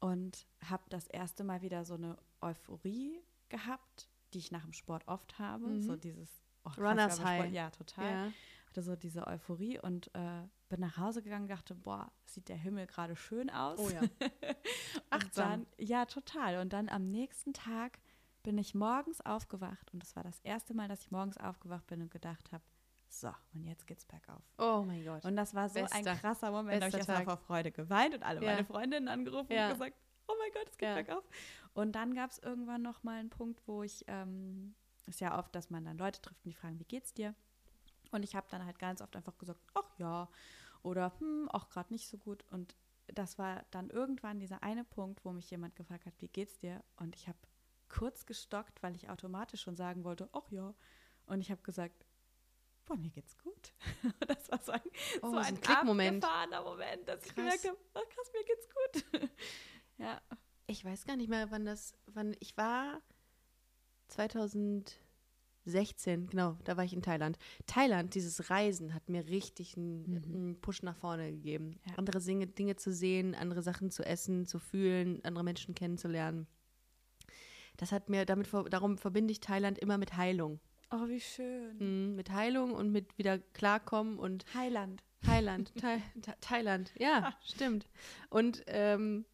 [0.00, 5.06] und habe das erste Mal wieder so eine Euphorie gehabt, die ich nach dem Sport
[5.08, 5.66] oft habe.
[5.66, 5.82] Mhm.
[5.82, 7.52] So dieses oh, krass, Runners Sport- High.
[7.52, 8.10] Ja, total.
[8.10, 8.32] ja.
[8.68, 12.56] Hatte so diese Euphorie und äh, bin nach Hause gegangen und dachte, boah, sieht der
[12.56, 13.78] Himmel gerade schön aus.
[13.78, 14.02] Oh ja.
[15.10, 15.50] Achtsam.
[15.50, 16.58] Dann, ja, total.
[16.58, 17.98] Und dann am nächsten Tag
[18.42, 22.02] bin ich morgens aufgewacht und es war das erste Mal, dass ich morgens aufgewacht bin
[22.02, 22.64] und gedacht habe,
[23.10, 24.42] so, und jetzt geht's bergauf.
[24.58, 25.24] Oh mein Gott.
[25.24, 26.82] Und das war so ein Bester- krasser Moment.
[26.82, 28.52] Da habe ich erstmal vor Freude geweint und alle Ja.
[28.52, 29.68] meine Freundinnen angerufen Ja.
[29.68, 30.94] und gesagt, oh mein Gott, es geht Ja.
[30.94, 31.24] bergauf.
[31.74, 34.74] Und dann gab es irgendwann noch mal einen Punkt, wo ich, ähm,
[35.06, 37.34] ist ja oft, dass man dann Leute trifft und die fragen, wie geht's dir?
[38.10, 40.28] Und ich habe dann halt ganz oft einfach gesagt, ach ja,
[40.82, 42.44] oder hm, auch gerade nicht so gut.
[42.50, 42.76] Und
[43.06, 46.84] das war dann irgendwann dieser eine Punkt, wo mich jemand gefragt hat, wie geht's dir?
[46.96, 47.38] Und ich habe
[47.88, 50.74] kurz gestockt, weil ich automatisch schon sagen wollte, ach ja.
[51.26, 52.06] Und ich habe gesagt,
[52.86, 53.72] boah, mir geht's gut.
[54.28, 54.80] das war so ein,
[55.22, 56.24] Oh, so so ein ein Klickmoment.
[56.24, 57.62] abgefahrener Moment, dass ich Krass.
[57.62, 58.68] gemerkt habe, ach krass, mir geht's
[59.22, 59.30] gut.
[59.98, 60.20] ja.
[60.66, 63.00] Ich weiß gar nicht mehr, wann das, wann ich war
[64.08, 67.38] 2016, genau, da war ich in Thailand.
[67.66, 70.22] Thailand, dieses Reisen hat mir richtig einen, Mhm.
[70.34, 71.78] einen Push nach vorne gegeben.
[71.86, 71.94] Ja.
[71.96, 76.46] Andere Dinge, Dinge zu sehen, andere Sachen zu essen, zu fühlen, andere Menschen kennenzulernen.
[77.78, 80.60] Das hat mir, damit, darum verbinde ich Thailand immer mit Heilung.
[80.90, 81.76] Oh, wie schön.
[82.10, 85.02] Mhm, mit Heilung und mit wieder klarkommen und Heiland.
[85.24, 87.88] Thailand, Thai, Tha- Thailand, ja, stimmt.
[88.30, 89.24] Und ähm,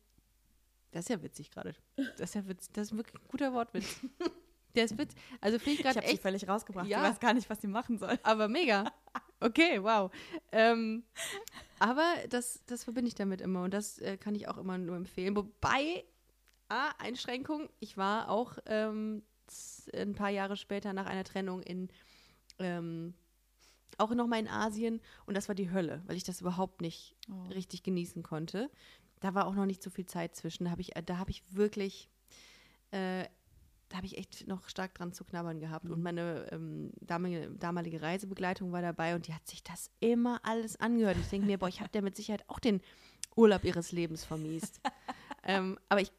[0.92, 1.74] das ist ja witzig gerade.
[1.96, 2.72] Das ist ja witzig.
[2.72, 4.00] Das ist wirklich ein guter Wortwitz.
[4.74, 5.20] Der ist witzig.
[5.40, 6.86] Also finde ich Ich gerade habe sie echt, völlig rausgebracht.
[6.88, 6.98] Ja.
[7.04, 8.18] Ich weiß gar nicht, was sie machen soll.
[8.24, 8.92] aber mega.
[9.40, 10.10] Okay, wow.
[10.52, 11.04] Ähm,
[11.78, 14.96] aber das, das verbinde ich damit immer und das äh, kann ich auch immer nur
[14.96, 15.36] empfehlen.
[15.36, 16.04] Wobei,
[16.74, 19.22] ah, Einschränkung, ich war auch ähm,
[19.94, 21.88] ein paar Jahre später nach einer Trennung in
[22.58, 23.14] ähm,
[23.98, 27.44] auch nochmal in Asien und das war die Hölle, weil ich das überhaupt nicht Oh.
[27.48, 28.70] richtig genießen konnte.
[29.20, 30.64] Da war auch noch nicht so viel Zeit zwischen.
[30.64, 32.10] Da habe ich, äh, da habe ich wirklich,
[32.90, 33.24] äh,
[33.88, 35.88] da habe ich echt noch stark dran zu knabbern gehabt.
[35.88, 40.76] Und meine ähm, damalige, damalige Reisebegleitung war dabei und die hat sich das immer alles
[40.76, 41.16] angehört.
[41.20, 42.80] Ich denke mir, boah, ich habe der mit Sicherheit auch den
[43.36, 44.80] Urlaub ihres Lebens vermiest.
[45.44, 46.12] ähm, aber ich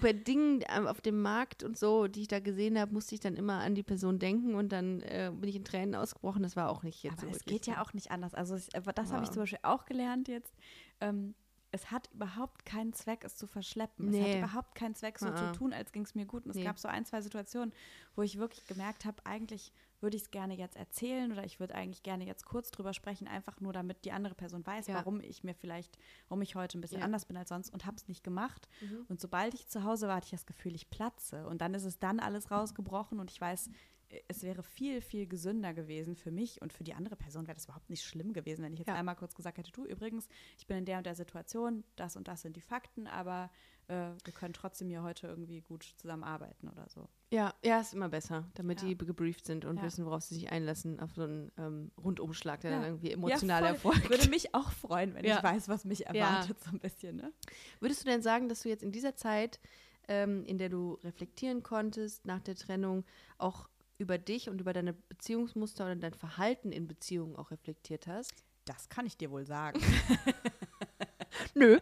[0.00, 3.20] bei Dingen ähm, auf dem Markt und so, die ich da gesehen habe, musste ich
[3.20, 6.42] dann immer an die Person denken und dann äh, bin ich in Tränen ausgebrochen.
[6.42, 8.34] Das war auch nicht jetzt Aber so es geht ja auch nicht anders.
[8.34, 9.32] Also es, aber das habe ich Ja.
[9.34, 10.54] zum Beispiel auch gelernt jetzt.
[11.00, 11.34] Ähm,
[11.72, 14.08] es hat überhaupt keinen Zweck, es zu verschleppen.
[14.08, 14.22] Es Nee.
[14.34, 15.36] hat überhaupt keinen Zweck, so Ah.
[15.36, 16.44] zu tun, als ging es mir gut.
[16.44, 16.64] Und es Nee.
[16.64, 17.72] gab so ein, zwei Situationen,
[18.16, 21.74] wo ich wirklich gemerkt habe, eigentlich würde ich es gerne jetzt erzählen oder ich würde
[21.74, 24.94] eigentlich gerne jetzt kurz drüber sprechen, einfach nur damit die andere Person weiß, Ja.
[24.94, 25.98] warum ich mir vielleicht,
[26.28, 27.04] warum ich heute ein bisschen Ja.
[27.04, 28.68] anders bin als sonst und habe es nicht gemacht.
[28.80, 29.04] Mhm.
[29.08, 31.46] Und sobald ich zu Hause war, hatte ich das Gefühl, ich platze.
[31.46, 33.68] Und dann ist es dann alles rausgebrochen und ich weiß,
[34.08, 37.54] äh, es wäre viel, viel gesünder gewesen für mich und für die andere Person wäre
[37.56, 38.94] das überhaupt nicht schlimm gewesen, wenn ich jetzt Ja.
[38.94, 40.28] einmal kurz gesagt hätte, du übrigens,
[40.58, 43.50] ich bin in der und der Situation, das und das sind die Fakten, aber
[43.88, 47.08] äh, wir können trotzdem hier heute irgendwie gut zusammenarbeiten oder so.
[47.32, 48.88] Ja, ja, ist immer besser, damit Ja.
[48.88, 49.84] die gebrieft sind und Ja.
[49.84, 52.76] wissen, worauf sie sich einlassen, auf so einen ähm, Rundumschlag, der Ja.
[52.78, 53.92] dann irgendwie emotional ja, voll.
[53.94, 54.10] erfolgt.
[54.10, 57.32] Würde mich auch freuen, wenn ich weiß, was mich erwartet, so ein bisschen, ne?
[57.78, 59.60] Würdest du denn sagen, dass du jetzt in dieser Zeit,
[60.08, 63.04] ähm, in der du reflektieren konntest nach der Trennung,
[63.38, 63.68] auch
[63.98, 68.32] über dich und über deine Beziehungsmuster oder dein Verhalten in Beziehungen auch reflektiert hast?
[68.64, 69.80] Das kann ich dir wohl sagen.
[71.54, 71.78] Nö,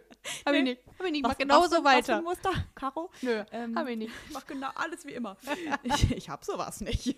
[0.46, 0.62] hab ich Nee.
[0.62, 0.80] nicht.
[0.98, 1.24] Hab ich nicht.
[1.24, 2.16] Was- Mach genauso was für- Was weiter.
[2.18, 3.10] ein Muster, Caro?
[3.22, 4.12] Nö, Ähm, hab ich nicht.
[4.28, 5.36] Ich mach genau alles wie immer.
[5.82, 7.16] Ich, ich hab sowas nicht.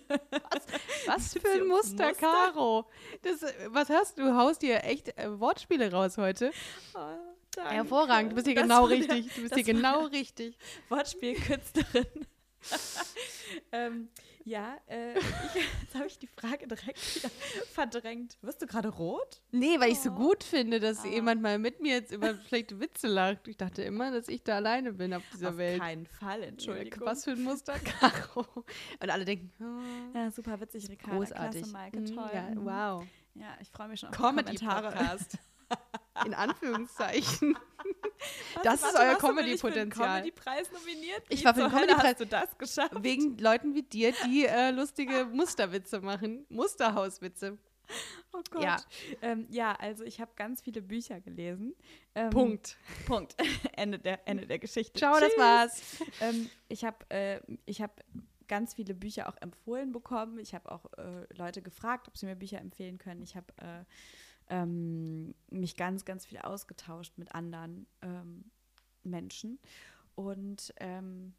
[1.05, 2.13] Was für ein Muster, Muster?
[2.13, 2.85] Caro.
[3.23, 4.23] Das, was hast du?
[4.23, 6.51] Du haust dir echt äh, Wortspiele raus heute.
[6.93, 6.99] Oh,
[7.55, 7.73] danke.
[7.73, 8.31] Hervorragend.
[8.31, 9.33] Du bist hier Das genau richtig.
[9.33, 10.57] Du bist hier genau richtig.
[10.89, 12.05] Wortspielkünstlerin.
[13.71, 14.09] ähm,
[14.43, 15.23] Ja, äh, ich,
[15.83, 17.29] jetzt habe ich die Frage direkt wieder
[17.71, 18.37] verdrängt.
[18.41, 19.41] Wirst du gerade rot?
[19.51, 20.15] Nee, weil ich so Oh.
[20.15, 21.07] gut finde, dass Ah.
[21.07, 23.47] jemand mal mit mir jetzt über schlechte Witze lacht.
[23.47, 25.79] Ich dachte immer, dass ich da alleine bin auf dieser Auf Welt.
[25.79, 27.05] keinen Fall, Entschuldigung.
[27.05, 28.45] Was für ein Muster, Caro.
[28.99, 31.17] Und alle denken, oh, Ja, super witzig, Ricarda.
[31.17, 31.61] großartig.
[31.61, 32.29] Klasse, Maike, Mhm, toll.
[32.33, 33.05] Ja, wow.
[33.35, 34.89] Ja, ich freue mich schon auf die Kommentare.
[34.91, 35.37] Comedy-Podcast.
[36.25, 37.57] In Anführungszeichen.
[38.53, 40.27] Was, Das ist warte, euer für den Comedy-Potenzial.
[41.29, 42.93] Ich war für den Comedy-Preis- du das geschafft?
[43.01, 46.45] Wegen Leuten wie dir, die äh, lustige Musterwitze machen.
[46.49, 47.57] Musterhauswitze.
[48.33, 48.63] Oh Gott.
[48.63, 48.77] Ja.
[49.21, 51.75] Ähm, ja, also ich habe ganz viele Bücher gelesen.
[52.15, 52.77] Ähm, Punkt.
[53.05, 53.35] Punkt.
[53.75, 54.97] Ende, der, Ende der Geschichte.
[54.97, 55.37] Ciao, das Tschüss.
[55.39, 55.81] war's.
[56.21, 58.01] ähm, ich habe äh, ich hab
[58.47, 60.37] ganz viele Bücher auch empfohlen bekommen.
[60.39, 63.21] Ich habe auch äh, Leute gefragt, ob sie mir Bücher empfehlen können.
[63.21, 63.83] Ich habe äh,
[64.51, 68.51] ähm, mich ganz, ganz viel ausgetauscht mit anderen ähm,
[69.03, 69.57] Menschen
[70.15, 71.33] und ähm,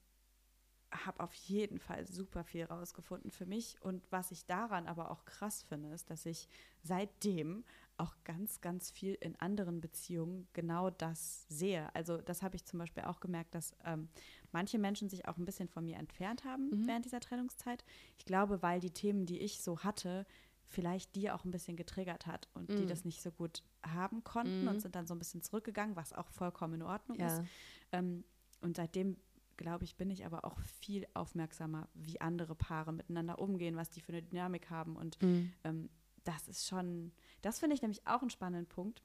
[0.90, 3.80] habe auf jeden Fall super viel rausgefunden für mich.
[3.80, 6.48] Und was ich daran aber auch krass finde, ist, dass ich
[6.82, 7.64] seitdem
[7.98, 11.94] auch ganz, ganz viel in anderen Beziehungen genau das sehe.
[11.94, 14.08] Also das habe ich zum Beispiel auch gemerkt, dass ähm,
[14.50, 16.86] manche Menschen sich auch ein bisschen von mir entfernt haben Mhm.
[16.86, 17.84] während dieser Trennungszeit.
[18.18, 20.26] Ich glaube, weil die Themen, die ich so hatte,
[20.72, 22.88] vielleicht die auch ein bisschen getriggert hat und die Mhm.
[22.88, 24.68] das nicht so gut haben konnten Mhm.
[24.68, 27.38] und sind dann so ein bisschen zurückgegangen, was auch vollkommen in Ordnung ist.
[27.38, 27.44] Ja.
[27.92, 28.24] Ähm,
[28.62, 29.16] und seitdem,
[29.56, 34.00] glaube ich, bin ich aber auch viel aufmerksamer, wie andere Paare miteinander umgehen, was die
[34.00, 34.96] für eine Dynamik haben.
[34.96, 35.52] Und Mhm.
[35.64, 35.90] ähm,
[36.24, 37.12] das ist schon,
[37.42, 39.02] das finde ich nämlich auch einen spannenden Punkt.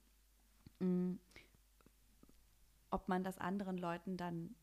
[0.79, 1.15] Mm,
[2.89, 4.55] ob man das anderen Leuten dann,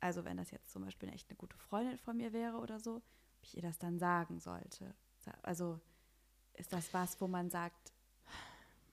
[0.00, 2.96] also wenn das jetzt zum Beispiel echt eine gute Freundin von mir wäre oder so,
[2.96, 3.02] ob
[3.42, 4.94] ich ihr das dann sagen sollte.
[5.42, 5.78] Also
[6.58, 7.92] ist das was, wo man sagt,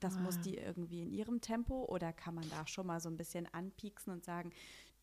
[0.00, 0.40] das muss Ah.
[0.42, 4.12] die irgendwie in ihrem Tempo oder kann man da schon mal so ein bisschen anpieksen
[4.12, 4.52] und sagen,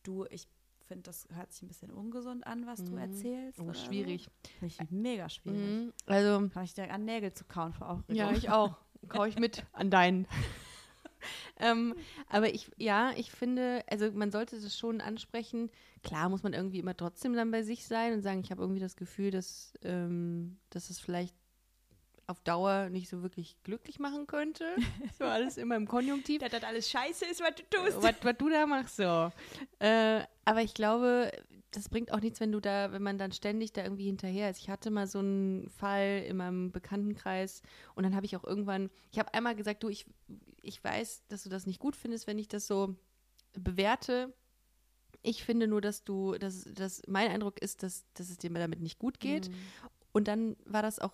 [0.03, 0.47] du, ich
[0.88, 2.97] finde, das hört sich ein bisschen ungesund an, was du Mhm.
[2.99, 3.59] erzählst.
[3.59, 4.30] Oh, schwierig.
[4.59, 4.66] So.
[4.68, 5.59] Ich mega schwierig.
[5.59, 5.93] Mhm.
[6.05, 8.16] Also, Habe ich direkt an Nägel zu kauen vor Aufregung.
[8.16, 8.78] ja, ich auch.
[9.07, 10.28] Kau ich mit an deinen.
[11.59, 11.95] ähm,
[12.30, 15.70] aber ich, ja, ich finde, also man sollte das schon ansprechen.
[16.03, 18.80] Klar muss man irgendwie immer trotzdem dann bei sich sein und sagen, ich habe irgendwie
[18.82, 21.36] das Gefühl, dass, ähm, dass es vielleicht
[22.28, 24.65] auf Dauer nicht so wirklich glücklich machen könnte.
[25.17, 26.39] So alles immer im Konjunktiv.
[26.41, 28.01] dass das alles scheiße ist, was du tust.
[28.01, 29.32] was, was du da machst, so.
[29.80, 31.32] Äh, aber ich glaube,
[31.71, 34.59] das bringt auch nichts, wenn du da, wenn man dann ständig da irgendwie hinterher ist.
[34.59, 37.61] Ich hatte mal so einen Fall in meinem Bekanntenkreis
[37.95, 40.05] und dann habe ich auch irgendwann, ich habe einmal gesagt, du, ich,
[40.61, 42.95] ich weiß, dass du das nicht gut findest, wenn ich das so
[43.53, 44.34] bewerte.
[45.21, 48.82] Ich finde nur, dass du, dass, dass mein Eindruck ist, dass, dass es dir damit
[48.82, 49.49] nicht gut geht.
[49.49, 49.55] Mhm.
[50.11, 51.13] Und dann war das auch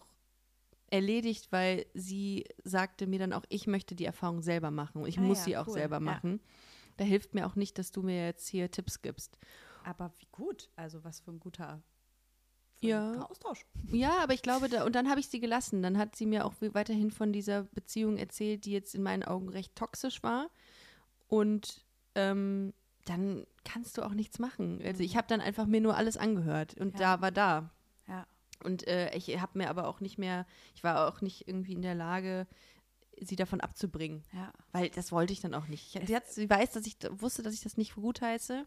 [0.91, 5.17] erledigt, weil sie sagte mir dann auch, ich möchte die Erfahrung selber machen und ich
[5.19, 6.01] Ah muss ja, sie auch cool, selber ja.
[6.01, 6.39] machen.
[6.97, 9.37] Da hilft mir auch nicht, dass du mir jetzt hier Tipps gibst.
[9.85, 10.69] Aber wie gut.
[10.75, 11.81] Also was für ein guter,
[12.81, 13.21] Ja.
[13.29, 13.65] Austausch.
[13.91, 15.81] Ja, aber ich glaube, da, und dann habe ich sie gelassen.
[15.81, 19.49] Dann hat sie mir auch weiterhin von dieser Beziehung erzählt, die jetzt in meinen Augen
[19.49, 20.49] recht toxisch war.
[21.27, 21.85] Und
[22.15, 22.73] ähm,
[23.05, 24.81] dann kannst du auch nichts machen.
[24.83, 27.15] Also ich habe dann einfach mir nur alles angehört und Ja.
[27.17, 27.71] da war da.
[28.61, 28.65] Ja.
[28.67, 30.45] Und äh, ich habe mir aber auch nicht mehr,
[30.75, 32.47] ich war auch nicht irgendwie in der Lage,
[33.21, 34.23] sie davon abzubringen.
[34.33, 34.51] Ja.
[34.71, 35.95] Weil das wollte ich dann auch nicht.
[35.95, 38.65] Ich, sie, hat, sie weiß, dass ich wusste, dass ich das nicht gut heiße.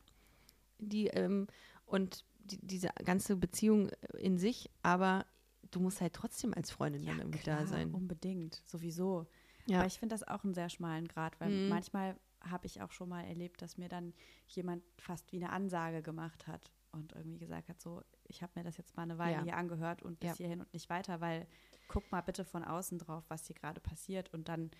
[0.78, 1.46] Die, ähm,
[1.86, 5.26] und die, diese ganze Beziehung in sich, aber
[5.70, 7.94] du musst halt trotzdem als Freundin dann irgendwie da sein.
[7.94, 9.26] Unbedingt, sowieso.
[9.66, 9.78] Ja.
[9.78, 11.68] Aber ich finde das auch einen sehr schmalen Grad, weil Mhm.
[11.68, 14.12] manchmal habe ich auch schon mal erlebt, dass mir dann
[14.48, 18.02] jemand fast wie eine Ansage gemacht hat und irgendwie gesagt hat, so,
[18.32, 19.42] ich habe mir das jetzt mal eine Weile Ja.
[19.42, 20.36] hier angehört und bis Ja.
[20.36, 21.46] hierhin und nicht weiter, weil
[21.88, 24.70] guck mal bitte von außen drauf, was hier gerade passiert und dann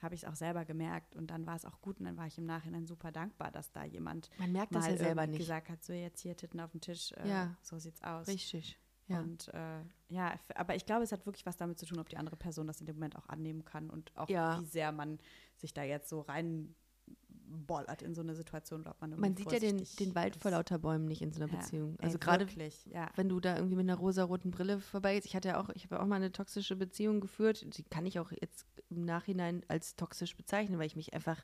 [0.00, 2.26] habe ich es auch selber gemerkt und dann war es auch gut und dann war
[2.26, 5.38] ich im Nachhinein super dankbar, dass da jemand Man merkt das mal ja selber nicht.
[5.38, 7.56] gesagt hat, so jetzt hier Titten auf dem Tisch, äh, Ja.
[7.62, 8.26] so sieht's aus.
[8.26, 8.78] Richtig.
[9.06, 9.20] Ja.
[9.20, 12.16] Und äh, ja, aber ich glaube, es hat wirklich was damit zu tun, ob die
[12.16, 14.58] andere Person das in dem Moment auch annehmen kann und auch Ja.
[14.60, 15.18] wie sehr man
[15.56, 16.22] sich da jetzt so
[17.52, 20.50] reinbollert in so eine Situation oder ob man Man sieht ja den, den Wald vor
[20.50, 21.58] lauter Bäumen nicht in so einer Ja.
[21.58, 21.96] Beziehung.
[21.98, 22.46] Ey, Also gerade
[22.90, 23.10] ja.
[23.16, 25.96] wenn du da irgendwie mit einer rosaroten Brille vorbei Ich hatte ja auch, ich habe
[25.96, 27.64] ja auch mal eine toxische Beziehung geführt.
[27.76, 31.42] Die kann ich auch jetzt im Nachhinein als toxisch bezeichnen, weil ich mich einfach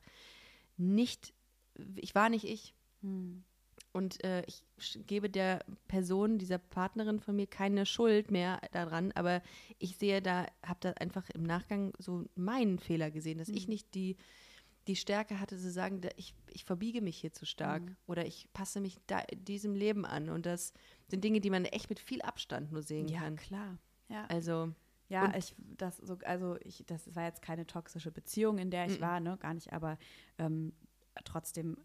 [0.76, 1.34] nicht,
[1.96, 2.74] ich war nicht ich.
[3.02, 3.44] Hm.
[3.92, 4.64] Und äh, ich
[5.06, 9.42] gebe der Person, dieser Partnerin von mir, keine Schuld mehr daran, aber
[9.78, 13.72] ich sehe da, habe da einfach im Nachgang so meinen Fehler gesehen, dass ich Mhm.
[13.72, 14.16] nicht die,
[14.88, 17.96] die Stärke hatte zu sagen, ich, ich verbiege mich hier zu stark Mhm.
[18.06, 20.28] oder ich passe mich da, diesem Leben an.
[20.30, 20.72] Und das
[21.06, 23.36] sind Dinge, die man echt mit viel Abstand nur sehen Ja, kann.
[23.36, 23.78] klar.
[24.08, 24.72] Ja, Also,
[25.08, 28.98] ja ich, das so, also ich, das war jetzt keine toxische Beziehung, in der ich
[28.98, 29.02] Mhm.
[29.02, 29.98] war, ne, gar nicht, aber
[30.38, 30.72] ähm,
[31.24, 31.76] trotzdem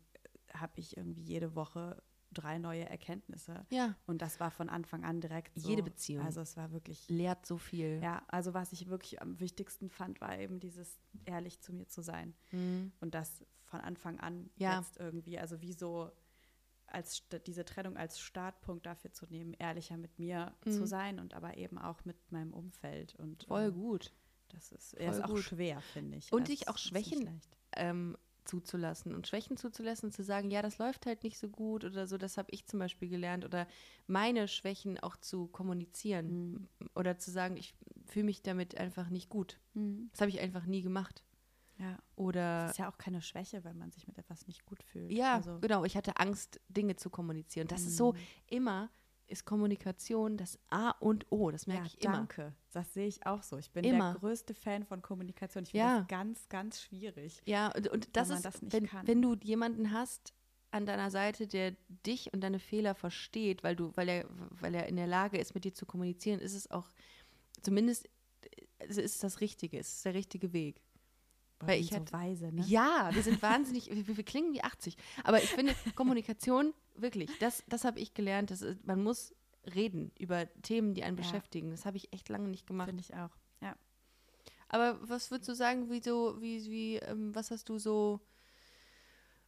[0.53, 2.01] habe ich irgendwie jede Woche
[2.33, 3.65] drei neue Erkenntnisse.
[3.69, 3.95] Ja.
[4.07, 5.69] Und das war von Anfang an direkt so.
[5.69, 6.25] Jede Beziehung.
[6.25, 7.99] Also es war wirklich, Lehrt so viel.
[8.01, 12.01] ja, also was ich wirklich am wichtigsten fand, war eben dieses ehrlich zu mir zu
[12.01, 12.33] sein.
[12.51, 12.91] Mhm.
[12.99, 14.79] Und das von Anfang an Ja.
[14.79, 16.11] jetzt irgendwie, also wie so
[16.87, 20.71] als diese Trennung als Startpunkt dafür zu nehmen, ehrlicher mit mir Mhm.
[20.71, 23.15] zu sein und aber eben auch mit meinem Umfeld.
[23.15, 24.13] Und Voll äh, gut.
[24.49, 25.39] das ist, Voll ist auch gut.
[25.41, 26.31] schwer, finde ich.
[26.31, 27.41] Und sich auch Schwächen
[27.75, 28.15] ähm,
[28.45, 32.07] zuzulassen und Schwächen zuzulassen und zu sagen, ja, das läuft halt nicht so gut oder
[32.07, 33.67] so, das habe ich zum Beispiel gelernt oder
[34.07, 36.89] meine Schwächen auch zu kommunizieren Mhm.
[36.95, 37.73] oder zu sagen, ich
[38.05, 39.59] fühle mich damit einfach nicht gut.
[39.73, 40.09] Mhm.
[40.11, 41.23] Das habe ich einfach nie gemacht.
[41.79, 41.97] Ja.
[42.15, 45.11] Oder Das ist ja auch keine Schwäche, wenn man sich mit etwas nicht gut fühlt.
[45.11, 47.67] ja, also, genau, ich hatte Angst, Dinge zu kommunizieren.
[47.67, 48.17] Das ist so, Mhm.
[48.47, 48.89] immer
[49.27, 52.13] ist Kommunikation das A und O, das merke ja, ich immer.
[52.17, 52.53] danke.
[52.71, 53.57] Das sehe ich auch so.
[53.57, 54.11] Ich bin Immer.
[54.13, 55.63] der größte Fan von Kommunikation.
[55.63, 55.99] Ich finde Ja.
[55.99, 57.41] das ganz, ganz schwierig.
[57.45, 59.07] Ja, und, und das ist, das wenn, kann.
[59.07, 60.33] wenn du jemanden hast
[60.71, 64.25] an deiner Seite, der dich und deine Fehler versteht, weil du, weil er,
[64.59, 66.89] weil er in der Lage ist, mit dir zu kommunizieren, ist es auch
[67.61, 68.09] zumindest
[68.79, 70.81] es ist das Richtige, es ist der richtige Weg.
[71.67, 72.63] Weil ich hatte- so weise, ne?
[72.67, 74.97] Ja, wir sind wahnsinnig, wir, wir klingen wie 80.
[75.23, 78.51] Aber ich finde, Kommunikation, wirklich, das, das habe ich gelernt.
[78.51, 79.33] Das ist, man muss
[79.75, 81.23] reden über Themen, die einen Ja.
[81.23, 81.71] beschäftigen.
[81.71, 82.89] Das habe ich echt lange nicht gemacht.
[82.89, 83.31] Finde ich auch.
[83.61, 83.75] Ja.
[84.69, 88.19] Aber was würdest du sagen, wie so, wie, wie, ähm, was hast du so,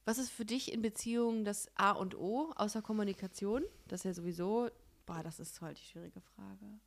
[0.05, 3.63] was ist für dich in Beziehungen das A und O außer Kommunikation?
[3.87, 4.69] Das ist ja sowieso
[5.07, 6.79] Boah, das ist voll die schwierige Frage.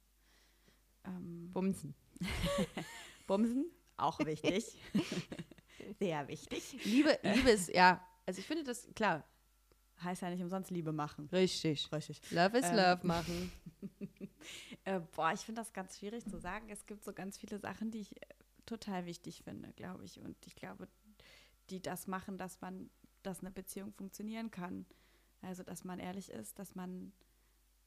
[1.05, 1.95] Ähm, Bumsen.
[3.29, 3.67] Bumsen,
[3.99, 4.65] auch wichtig.
[5.99, 6.85] Sehr wichtig.
[6.85, 9.25] Liebe, Liebe ist, ja, also ich finde das, klar,
[10.03, 11.29] Heißt ja nicht umsonst Liebe machen.
[11.33, 11.91] richtig.
[11.93, 12.21] Richtig.
[12.31, 13.53] Love is Ähm, love machen.
[14.85, 16.71] Äh, boah, ich finde das ganz schwierig zu sagen.
[16.71, 18.27] Es gibt so ganz viele Sachen, die ich äh,
[18.65, 20.21] total wichtig finde, glaube ich.
[20.21, 20.89] Und ich glaube,
[21.69, 22.89] die das machen, dass man,
[23.23, 24.87] dass eine Beziehung funktionieren kann.
[25.43, 27.13] Also, dass man ehrlich ist, dass man,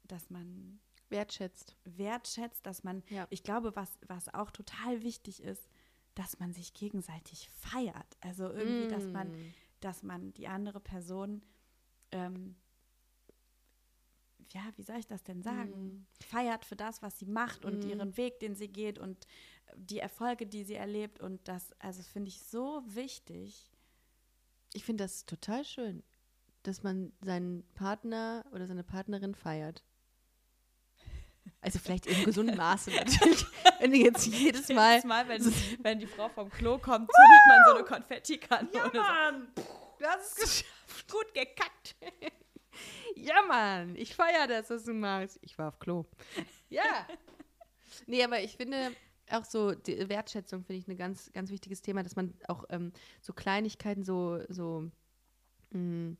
[0.03, 1.75] dass man Wertschätzt.
[1.85, 3.25] wertschätzt, dass man, Ja.
[3.31, 5.67] ich glaube, was, was auch total wichtig ist,
[6.15, 8.17] dass man sich gegenseitig feiert.
[8.21, 9.53] Also irgendwie, dass man, Mm.
[9.79, 11.41] dass man die andere Person,
[12.11, 12.55] ähm,
[14.49, 15.71] ja, wie soll ich das denn sagen?
[15.71, 16.05] Mm.
[16.23, 17.89] Feiert für das, was sie macht und Mm.
[17.89, 19.25] ihren Weg, den sie geht und
[19.75, 21.21] die Erfolge, die sie erlebt.
[21.21, 23.71] Und das, also finde ich so wichtig.
[24.73, 26.03] Ich finde das total schön,
[26.63, 29.83] dass man seinen Partner oder seine Partnerin feiert.
[31.61, 33.45] Also vielleicht im gesunden Maße natürlich.
[33.79, 34.93] Wenn du jetzt jedes Mal.
[34.95, 38.99] Jedes Mal, wenn, wenn die Frau vom Klo kommt, zündet man so eine Konfettikanne oder
[38.99, 41.09] Mann, du hast es geschafft.
[41.09, 41.17] so.
[41.17, 41.95] Gut gekackt.
[43.15, 45.37] Ja, Mann, ich feiere das, was du machst.
[45.41, 46.05] Ich war auf Klo.
[46.69, 47.05] Ja.
[48.07, 48.95] nee, aber ich finde
[49.29, 52.91] auch so, die Wertschätzung finde ich ein ganz, ganz wichtiges Thema, dass man auch ähm,
[53.21, 54.89] so Kleinigkeiten so, so
[55.71, 56.15] mh,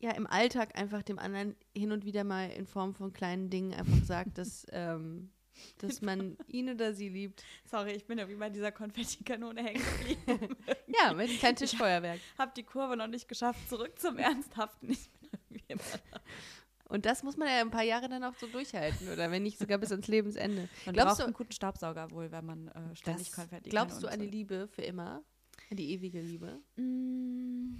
[0.00, 3.74] ja, im Alltag einfach dem anderen hin und wieder mal in Form von kleinen Dingen
[3.74, 5.30] einfach sagt, dass, ähm,
[5.78, 7.42] dass man ihn oder sie liebt.
[7.64, 10.56] Sorry, ich bin ja wie bei dieser Konfettikanone hängen geblieben.
[11.00, 12.18] Ja, mit einem kleinen Tischfeuerwerk.
[12.38, 14.90] Hab die Kurve noch nicht geschafft, zurück zum Ernsthaften.
[14.90, 16.20] Ich bin irgendwie immer da.
[16.88, 19.58] Und das muss man ja ein paar Jahre dann auch so durchhalten oder wenn nicht
[19.58, 20.68] sogar bis ans Lebensende.
[20.86, 24.18] Man Glaubst du- einen guten Staubsauger wohl, wenn man äh, ständig Konfetti glaubst du an
[24.20, 25.22] die Liebe für immer?
[25.70, 26.60] An die ewige Liebe?
[26.76, 27.74] Mm.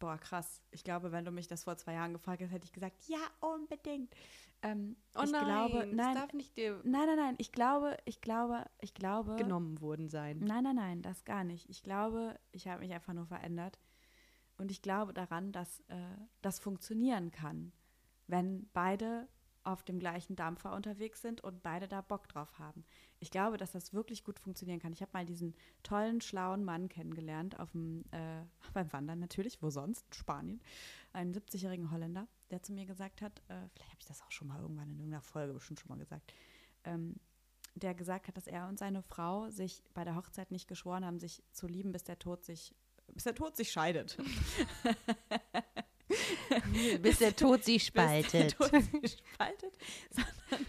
[0.00, 0.60] Boah, krass.
[0.70, 3.18] Ich glaube, wenn du mich das vor zwei Jahren gefragt hättest, hätte ich gesagt, ja,
[3.40, 4.12] unbedingt.
[4.62, 7.34] Ähm, Oh ich nein, glaube, das nein, darf nicht dir nein, nein, nein.
[7.38, 9.36] Ich glaube, ich glaube, ich glaube.
[9.36, 10.38] genommen worden sein.
[10.40, 11.68] Nein, nein, nein, das gar nicht.
[11.70, 13.78] Ich glaube, ich habe mich einfach nur verändert.
[14.56, 15.94] Und ich glaube daran, dass äh,
[16.42, 17.72] das funktionieren kann,
[18.26, 19.28] wenn beide
[19.62, 22.84] auf dem gleichen Dampfer unterwegs sind und beide da Bock drauf haben.
[23.20, 24.92] Ich glaube, dass das wirklich gut funktionieren kann.
[24.92, 28.42] Ich habe mal diesen tollen, schlauen Mann kennengelernt auf dem, äh,
[28.72, 30.60] beim Wandern natürlich, wo sonst, Spanien,
[31.12, 34.48] einen 70-jährigen Holländer, der zu mir gesagt hat, äh, vielleicht habe ich das auch schon
[34.48, 36.32] mal irgendwann in irgendeiner Folge bestimmt schon mal gesagt,
[36.84, 37.16] ähm,
[37.74, 41.20] der gesagt hat, dass er und seine Frau sich bei der Hochzeit nicht geschworen haben,
[41.20, 42.74] sich zu lieben, bis der Tod sich,
[43.12, 44.16] bis der Tod sich scheidet.
[47.02, 48.32] Bis der Tod sie Bis spaltet.
[48.32, 49.76] der Tod sich spaltet,
[50.10, 50.66] sondern,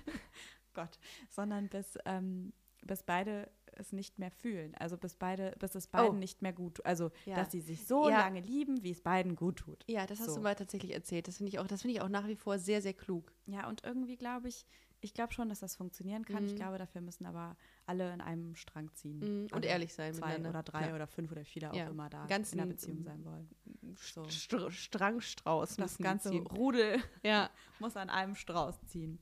[0.73, 0.99] Gott,
[1.29, 2.53] sondern bis, ähm,
[2.83, 4.75] bis beide es nicht mehr fühlen.
[4.75, 6.19] Also bis beide, bis es beiden Oh.
[6.19, 6.85] nicht mehr gut tut.
[6.85, 7.35] Also, Ja.
[7.35, 8.19] dass sie sich so Ja.
[8.19, 9.83] lange lieben, wie es beiden gut tut.
[9.87, 10.35] Ja, das hast So.
[10.35, 11.27] du mal tatsächlich erzählt.
[11.27, 13.31] Das finde ich auch, das finde ich auch nach wie vor sehr, sehr klug.
[13.45, 14.65] Ja, und irgendwie glaube ich,
[15.03, 16.45] ich glaube schon, dass das funktionieren kann.
[16.45, 16.57] Ich Mhm.
[16.57, 17.55] glaube, dafür müssen aber
[17.87, 19.19] alle in einem Strang ziehen.
[19.19, 19.41] Mhm.
[19.45, 20.95] Und Alle ehrlich sein Zwei oder drei Klar.
[20.95, 21.85] oder fünf oder viele Ja.
[21.87, 23.49] auch immer da Ganzen, in einer Beziehung sein wollen.
[23.95, 24.27] So.
[24.29, 25.77] Str Strangstrauß.
[25.77, 26.31] Das ganze.
[26.33, 27.49] Rudel Ja.
[27.79, 29.17] muss an einem Strauß ziehen.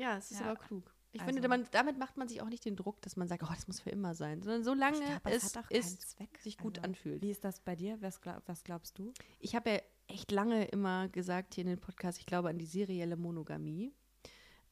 [0.00, 0.46] Ja, es ist Ja.
[0.50, 0.94] aber klug.
[1.12, 3.42] Ich Also- finde, man, damit macht man sich auch nicht den Druck, dass man sagt,
[3.42, 7.20] oh, das muss für immer sein, sondern solange glaub, es ist, sich gut Also, anfühlt.
[7.22, 8.00] Wie ist das bei dir?
[8.00, 9.12] Was, glaub, was glaubst du?
[9.40, 12.66] Ich habe ja echt lange immer gesagt hier in den Podcast, ich glaube an die
[12.66, 13.92] serielle Monogamie.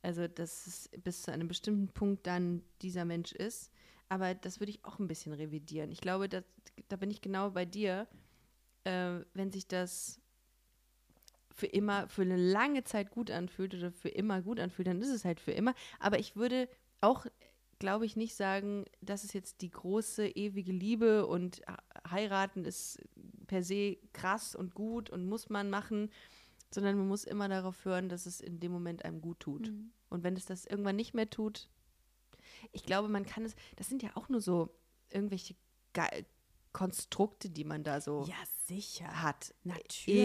[0.03, 3.73] Also, dass es bis zu einem bestimmten Punkt dann dieser Mensch ist.
[4.09, 5.91] Aber das würde ich auch ein bisschen revidieren.
[5.91, 6.43] Ich glaube, da,
[6.87, 8.07] da bin ich genau bei dir.
[8.85, 10.21] Äh, wenn sich das
[11.59, 15.09] für immer, für eine lange Zeit gut anfühlt oder für immer gut anfühlt, dann ist
[15.09, 15.75] es halt für immer.
[15.99, 16.69] Aber ich würde
[17.01, 17.27] auch,
[17.81, 21.63] glaube ich, nicht sagen, das ist jetzt die große, ewige Liebe und
[22.09, 23.01] heiraten ist
[23.49, 26.13] per se krass und gut und muss man machen,
[26.71, 29.69] sondern man muss immer darauf hören, dass es in dem Moment einem gut tut.
[29.69, 29.91] Mhm.
[30.11, 31.69] Und wenn es das irgendwann nicht mehr tut,
[32.71, 34.73] ich glaube, man kann es, das sind ja auch nur so
[35.11, 35.57] irgendwelche
[35.93, 36.25] Ge
[36.79, 39.23] Konstrukte, die man da so Ja, sicher.
[39.23, 39.53] hat.
[39.65, 40.17] Natürlich.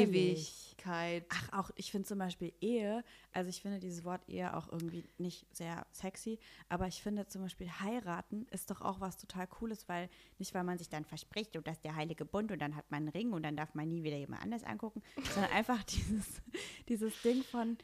[0.78, 1.26] Ewigkeit.
[1.30, 5.04] Ach, auch, ich finde zum Beispiel Ehe, also ich finde dieses Wort Ehe auch irgendwie
[5.18, 6.38] nicht sehr sexy,
[6.70, 10.64] aber ich finde zum Beispiel heiraten ist doch auch was total Cooles, weil nicht, weil
[10.64, 13.10] man sich dann verspricht und das ist der heilige Bund und dann hat man einen
[13.10, 15.01] Ring und dann darf man nie wieder jemand anders angucken,
[15.34, 16.41] sondern einfach dieses,
[16.88, 17.78] dieses Ding von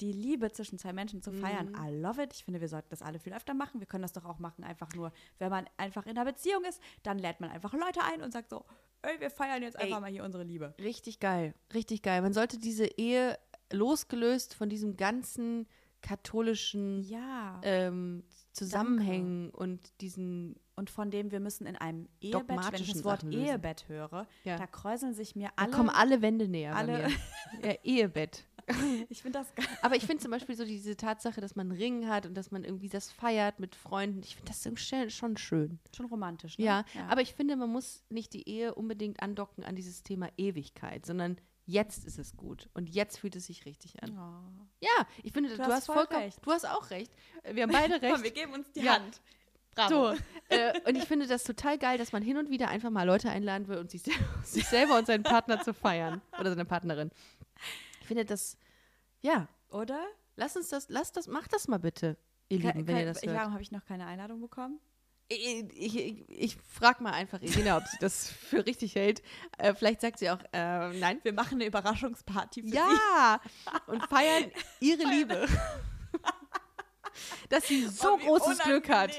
[0.00, 1.70] die Liebe zwischen zwei Menschen zu feiern.
[1.72, 1.84] Mhm.
[1.86, 2.32] I love it.
[2.32, 3.80] Ich finde, wir sollten das alle viel öfter machen.
[3.80, 6.80] Wir können das doch auch machen, einfach nur, wenn man einfach in einer Beziehung ist,
[7.02, 8.64] dann lädt man einfach Leute ein und sagt so,
[9.02, 10.00] ey, wir feiern jetzt einfach Ey.
[10.00, 10.74] mal hier unsere Liebe.
[10.80, 12.22] Richtig geil, richtig geil.
[12.22, 13.38] Man sollte diese Ehe
[13.72, 15.66] losgelöst von diesem ganzen
[16.00, 17.60] katholischen Ja.
[17.64, 23.04] ähm, Zusammenhängen und diesen, und von dem wir müssen in einem Ehebett, wenn ich das
[23.04, 23.32] Wort Sachen.
[23.32, 24.56] Ehebett höre, Ja.
[24.56, 25.70] da kräuseln sich mir da alle.
[25.72, 27.08] kommen alle Wände näher alle-.
[27.62, 28.44] Ja, Ehebett.
[29.08, 29.66] ich finde das geil.
[29.82, 32.50] Aber ich finde zum Beispiel so diese Tatsache, dass man einen Ring hat und dass
[32.50, 34.62] man irgendwie das feiert mit Freunden, ich finde das
[35.14, 35.78] schon schön.
[35.94, 36.64] Schon romantisch, ne?
[36.64, 41.06] Ja, aber ich finde, man muss nicht die Ehe unbedingt andocken an dieses Thema Ewigkeit,
[41.06, 44.18] sondern jetzt ist es gut und jetzt fühlt es sich richtig an.
[44.18, 44.66] Oh.
[44.80, 46.38] Ja, ich finde, du, hast hast voll vollkommen, recht.
[46.42, 47.12] du hast auch recht.
[47.52, 48.14] Wir haben beide recht.
[48.14, 48.94] Komm, wir geben uns die Ja.
[48.94, 49.20] Hand.
[49.74, 50.14] Bravo.
[50.14, 53.04] So, äh, und ich finde das total geil, dass man hin und wieder einfach mal
[53.04, 54.02] Leute einladen will und sich,
[54.42, 57.10] sich selber und seinen Partner zu feiern oder seine Partnerin.
[58.08, 58.56] Ich finde das,
[59.20, 60.02] ja, Oder?
[60.36, 62.16] lass uns das, lass das, mach das mal bitte,
[62.48, 63.36] ihr Lieben, wenn ke- ihr das hört.
[63.36, 64.80] warum habe ich noch keine Einladung bekommen?
[65.28, 69.20] Ich, ich, ich, ich frage mal einfach Elena, ob sie das für richtig hält.
[69.58, 71.20] Äh, vielleicht sagt sie auch, äh, nein.
[71.22, 72.74] Wir machen eine Überraschungsparty für Sie.
[72.76, 73.38] Ja,
[73.88, 74.50] und feiern
[74.80, 75.46] ihre Liebe.
[77.50, 79.10] Dass sie so Oh, großes Glück hat.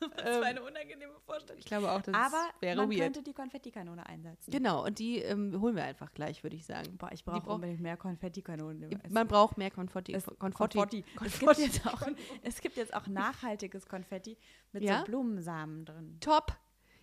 [0.16, 1.58] Das Ähm, war eine unangenehme Vorstellung.
[1.58, 3.00] Ich glaube auch, das Aber wäre man weird.
[3.00, 4.50] könnte die Konfettikanone einsetzen.
[4.50, 6.96] Genau, und die ähm, holen wir einfach gleich, würde ich sagen.
[6.98, 8.82] Boah, ich brauche brauch- unbedingt mehr Konfettikanonen.
[8.90, 9.12] im Essen.
[9.14, 10.12] Man braucht mehr Konfetti.
[10.14, 10.78] Es, Konfetti.
[10.78, 11.04] Konfetti.
[11.24, 12.02] Es, gibt jetzt auch,
[12.42, 14.36] es gibt jetzt auch nachhaltiges Konfetti
[14.72, 14.98] mit Ja?
[15.00, 16.16] so Blumensamen drin.
[16.20, 16.52] Top.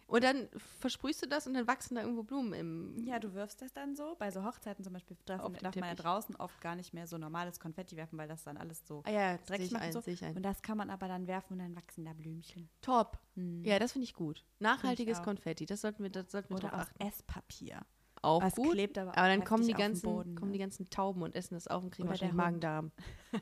[0.07, 0.49] Und dann
[0.79, 3.05] versprühst du das und dann wachsen da irgendwo Blumen im.
[3.05, 4.15] Ja, du wirfst das dann so.
[4.19, 7.59] Bei so Hochzeiten zum Beispiel darf, man ja draußen oft gar nicht mehr so normales
[7.59, 9.83] Konfetti werfen, weil das dann alles so Ah ja, dreckig ich macht.
[9.83, 10.11] ein, und so.
[10.11, 10.21] ich.
[10.21, 12.69] Und das kann man aber dann werfen und dann wachsen da Blümchen.
[12.81, 13.17] Top.
[13.35, 13.63] Hm.
[13.63, 14.45] Ja, das finde ich gut.
[14.59, 15.23] Nachhaltiges auch.
[15.23, 17.01] Konfetti, das sollten wir, das sollten wir Oder drauf aus achten.
[17.07, 17.81] Esspapier.
[18.21, 18.71] Auch Was gut.
[18.71, 20.57] klebt aber, Aber dann kommen die, ganzen, Boden, kommen ne?
[20.57, 22.35] die ganzen Tauben und essen das auf und kriegen wahrscheinlich.
[22.35, 22.91] Magen-Darm.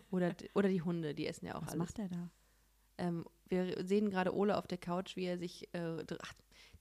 [0.09, 1.77] oder, oder die Hunde, die essen ja auch Was alles.
[1.79, 2.31] macht der da?
[2.97, 6.03] Ähm, wir sehen gerade Ole auf der Couch, wie er sich, äh,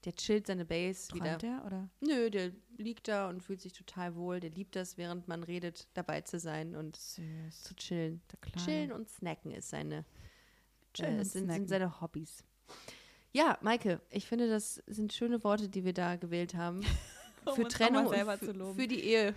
[0.04, 1.38] der chillt seine Base wieder.
[1.38, 1.88] Träumt der oder?
[2.00, 4.40] Nö, der liegt da und fühlt sich total wohl.
[4.40, 7.62] Der liebt das, während man redet, dabei zu sein und Süß.
[7.62, 8.22] zu chillen.
[8.64, 10.04] Chillen und snacken ist seine,
[10.94, 12.44] Chillen äh, sind, sind seine Hobbys.
[13.32, 16.80] Ja, Maike, ich finde, das sind schöne Worte, die wir da gewählt haben.
[17.46, 18.14] Um für Trennung und
[18.74, 19.34] für, die Ehe.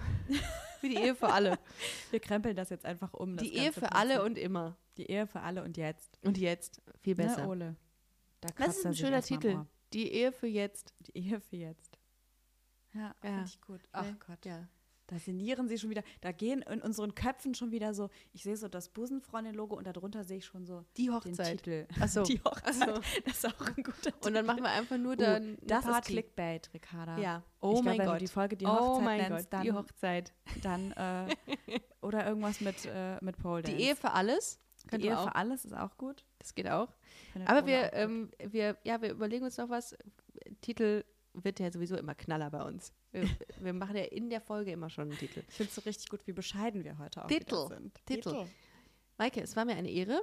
[0.81, 1.57] für die Ehe für alle.
[2.11, 3.37] Wir krempeln das jetzt einfach um.
[3.37, 4.25] die Ehe für alle Prinzip.
[4.25, 4.77] und immer.
[4.97, 6.19] Die Ehe für alle und jetzt.
[6.21, 6.81] Und jetzt.
[6.99, 7.43] Viel besser.
[7.43, 7.75] Ne, Ole?
[8.41, 9.65] Da das ist ein schöner Titel.
[9.93, 10.93] Die Ehe für jetzt.
[11.01, 11.97] Die Ehe für jetzt.
[12.93, 13.13] Ja, Ja.
[13.21, 13.81] finde ich gut.
[13.91, 14.17] Ach Ne?
[14.27, 14.45] Gott.
[14.45, 14.67] Ja.
[15.07, 16.01] Da sinnieren sie schon wieder.
[16.21, 18.09] Da gehen in unseren Köpfen schon wieder so.
[18.31, 21.57] Ich sehe so das Busenfreundin-Logo und darunter sehe ich schon so Die den Hochzeit.
[21.57, 21.87] Titel.
[21.99, 22.23] Ach so.
[22.23, 23.01] Die Hochzeit.
[23.25, 24.27] Das ist auch ein guter Titel.
[24.27, 26.13] Und dann machen wir einfach nur Uh, dann eine das ist Party.
[26.13, 27.17] Clickbait, Ricarda.
[27.17, 27.43] Ja.
[27.45, 28.21] Ich Oh glaub, mein du Gott.
[28.21, 30.33] die Folge die oh Hochzeit mein nennst, Gott, die dann- Hochzeit.
[30.61, 31.35] Dann, äh,
[32.01, 33.73] oder irgendwas mit, äh, mit Pole Die.
[33.73, 34.57] Ehe für alles.
[34.91, 36.25] Die Ehe für alles ist auch gut.
[36.43, 36.89] Das geht auch.
[37.31, 39.95] Findet Aber wir, ähm, wir, ja, wir überlegen uns noch was.
[40.61, 42.93] Titel wird ja sowieso immer Knaller bei uns.
[43.11, 43.23] Wir,
[43.59, 45.41] wir machen ja in der Folge immer schon einen Titel.
[45.47, 47.67] ich finde es so richtig gut, wie bescheiden wir heute auch Titel.
[47.67, 48.05] sind.
[48.05, 48.45] Titel.
[49.17, 50.21] Maike, es war mir eine Ehre.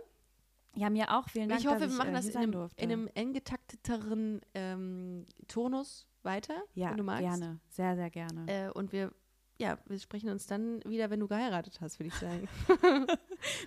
[0.74, 1.28] Ja, mir auch.
[1.28, 3.32] Vielen Dank, ich hoffe, dass wir ich, machen äh, das in einem, in einem eng
[3.32, 7.22] getakteteren ähm, Turnus weiter, ja, wenn du magst.
[7.22, 7.60] gerne.
[7.70, 8.46] Sehr, sehr gerne.
[8.46, 9.12] Äh, und wir,
[9.58, 12.46] ja, wir sprechen uns dann wieder, wenn du geheiratet hast, würde ich sagen.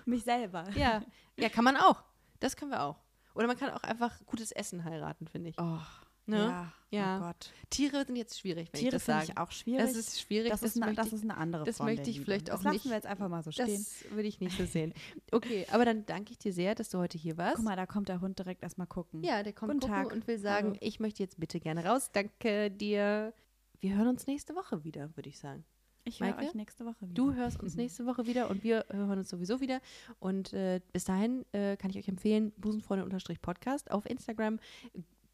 [0.06, 0.70] Mich selber.
[0.76, 1.02] ja.
[1.36, 2.02] ja, kann man auch.
[2.44, 2.96] Das können wir auch.
[3.34, 5.58] Oder man kann auch einfach gutes Essen heiraten, finde ich.
[5.58, 5.78] Oh,
[6.26, 6.38] Ne?
[6.38, 6.72] ja.
[6.90, 7.18] Ja.
[7.18, 7.52] Oh Gott.
[7.68, 9.32] Tiere sind jetzt schwierig, wenn Tiere ich das finde sage.
[9.32, 9.80] ich auch schwierig.
[9.84, 10.50] Das ist schwierig.
[10.50, 12.74] das, ist eine, das ist eine andere das Form möchte ich vielleicht das auch lassen
[12.76, 13.66] nicht- wir jetzt einfach mal so stehen.
[13.84, 14.94] Das würde ich nicht so sehen.
[15.32, 17.56] Okay, aber dann danke ich dir sehr, dass du heute hier warst.
[17.56, 19.22] Guck mal, da kommt der Hund direkt erstmal gucken.
[19.22, 20.12] ja, der kommt Guten gucken Tag.
[20.12, 20.78] und will sagen, Hallo.
[20.80, 22.10] ich möchte jetzt bitte gerne raus.
[22.12, 23.34] Danke dir.
[23.80, 25.64] Wir hören uns nächste Woche wieder, würde ich sagen.
[26.04, 27.14] Ich höre euch nächste Woche wieder.
[27.14, 29.80] Du hörst uns nächste Woche wieder und wir hören uns sowieso wieder.
[30.18, 34.60] Und äh, bis dahin äh, kann ich euch empfehlen, Busenfreundin-Podcast auf Instagram.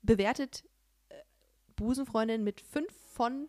[0.03, 0.65] Bewertet
[1.09, 1.15] äh,
[1.75, 3.49] Busenfreundin mit fünf von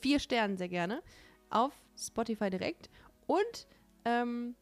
[0.00, 1.02] vier Sternen sehr gerne
[1.50, 2.90] auf Spotify direkt
[3.26, 3.66] und
[4.04, 4.54] ähm,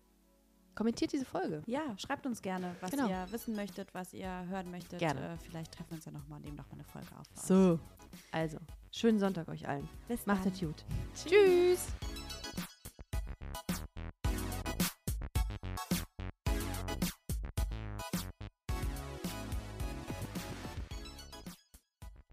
[0.76, 1.62] kommentiert diese Folge.
[1.66, 3.08] Ja, schreibt uns gerne, was Genau.
[3.08, 5.00] ihr wissen möchtet, was ihr hören möchtet.
[5.00, 5.32] Gerne.
[5.34, 7.26] Äh, vielleicht treffen wir uns ja nochmal und nehmen nochmal eine Folge auf.
[7.34, 7.80] So.
[8.30, 8.58] Also,
[8.92, 9.88] schönen Sonntag euch allen.
[10.06, 10.52] Bis Macht dann.
[10.52, 10.84] es gut.
[11.14, 11.88] Tschüss.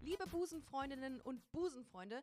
[0.00, 2.22] Liebe Busenfreundinnen und Busenfreunde,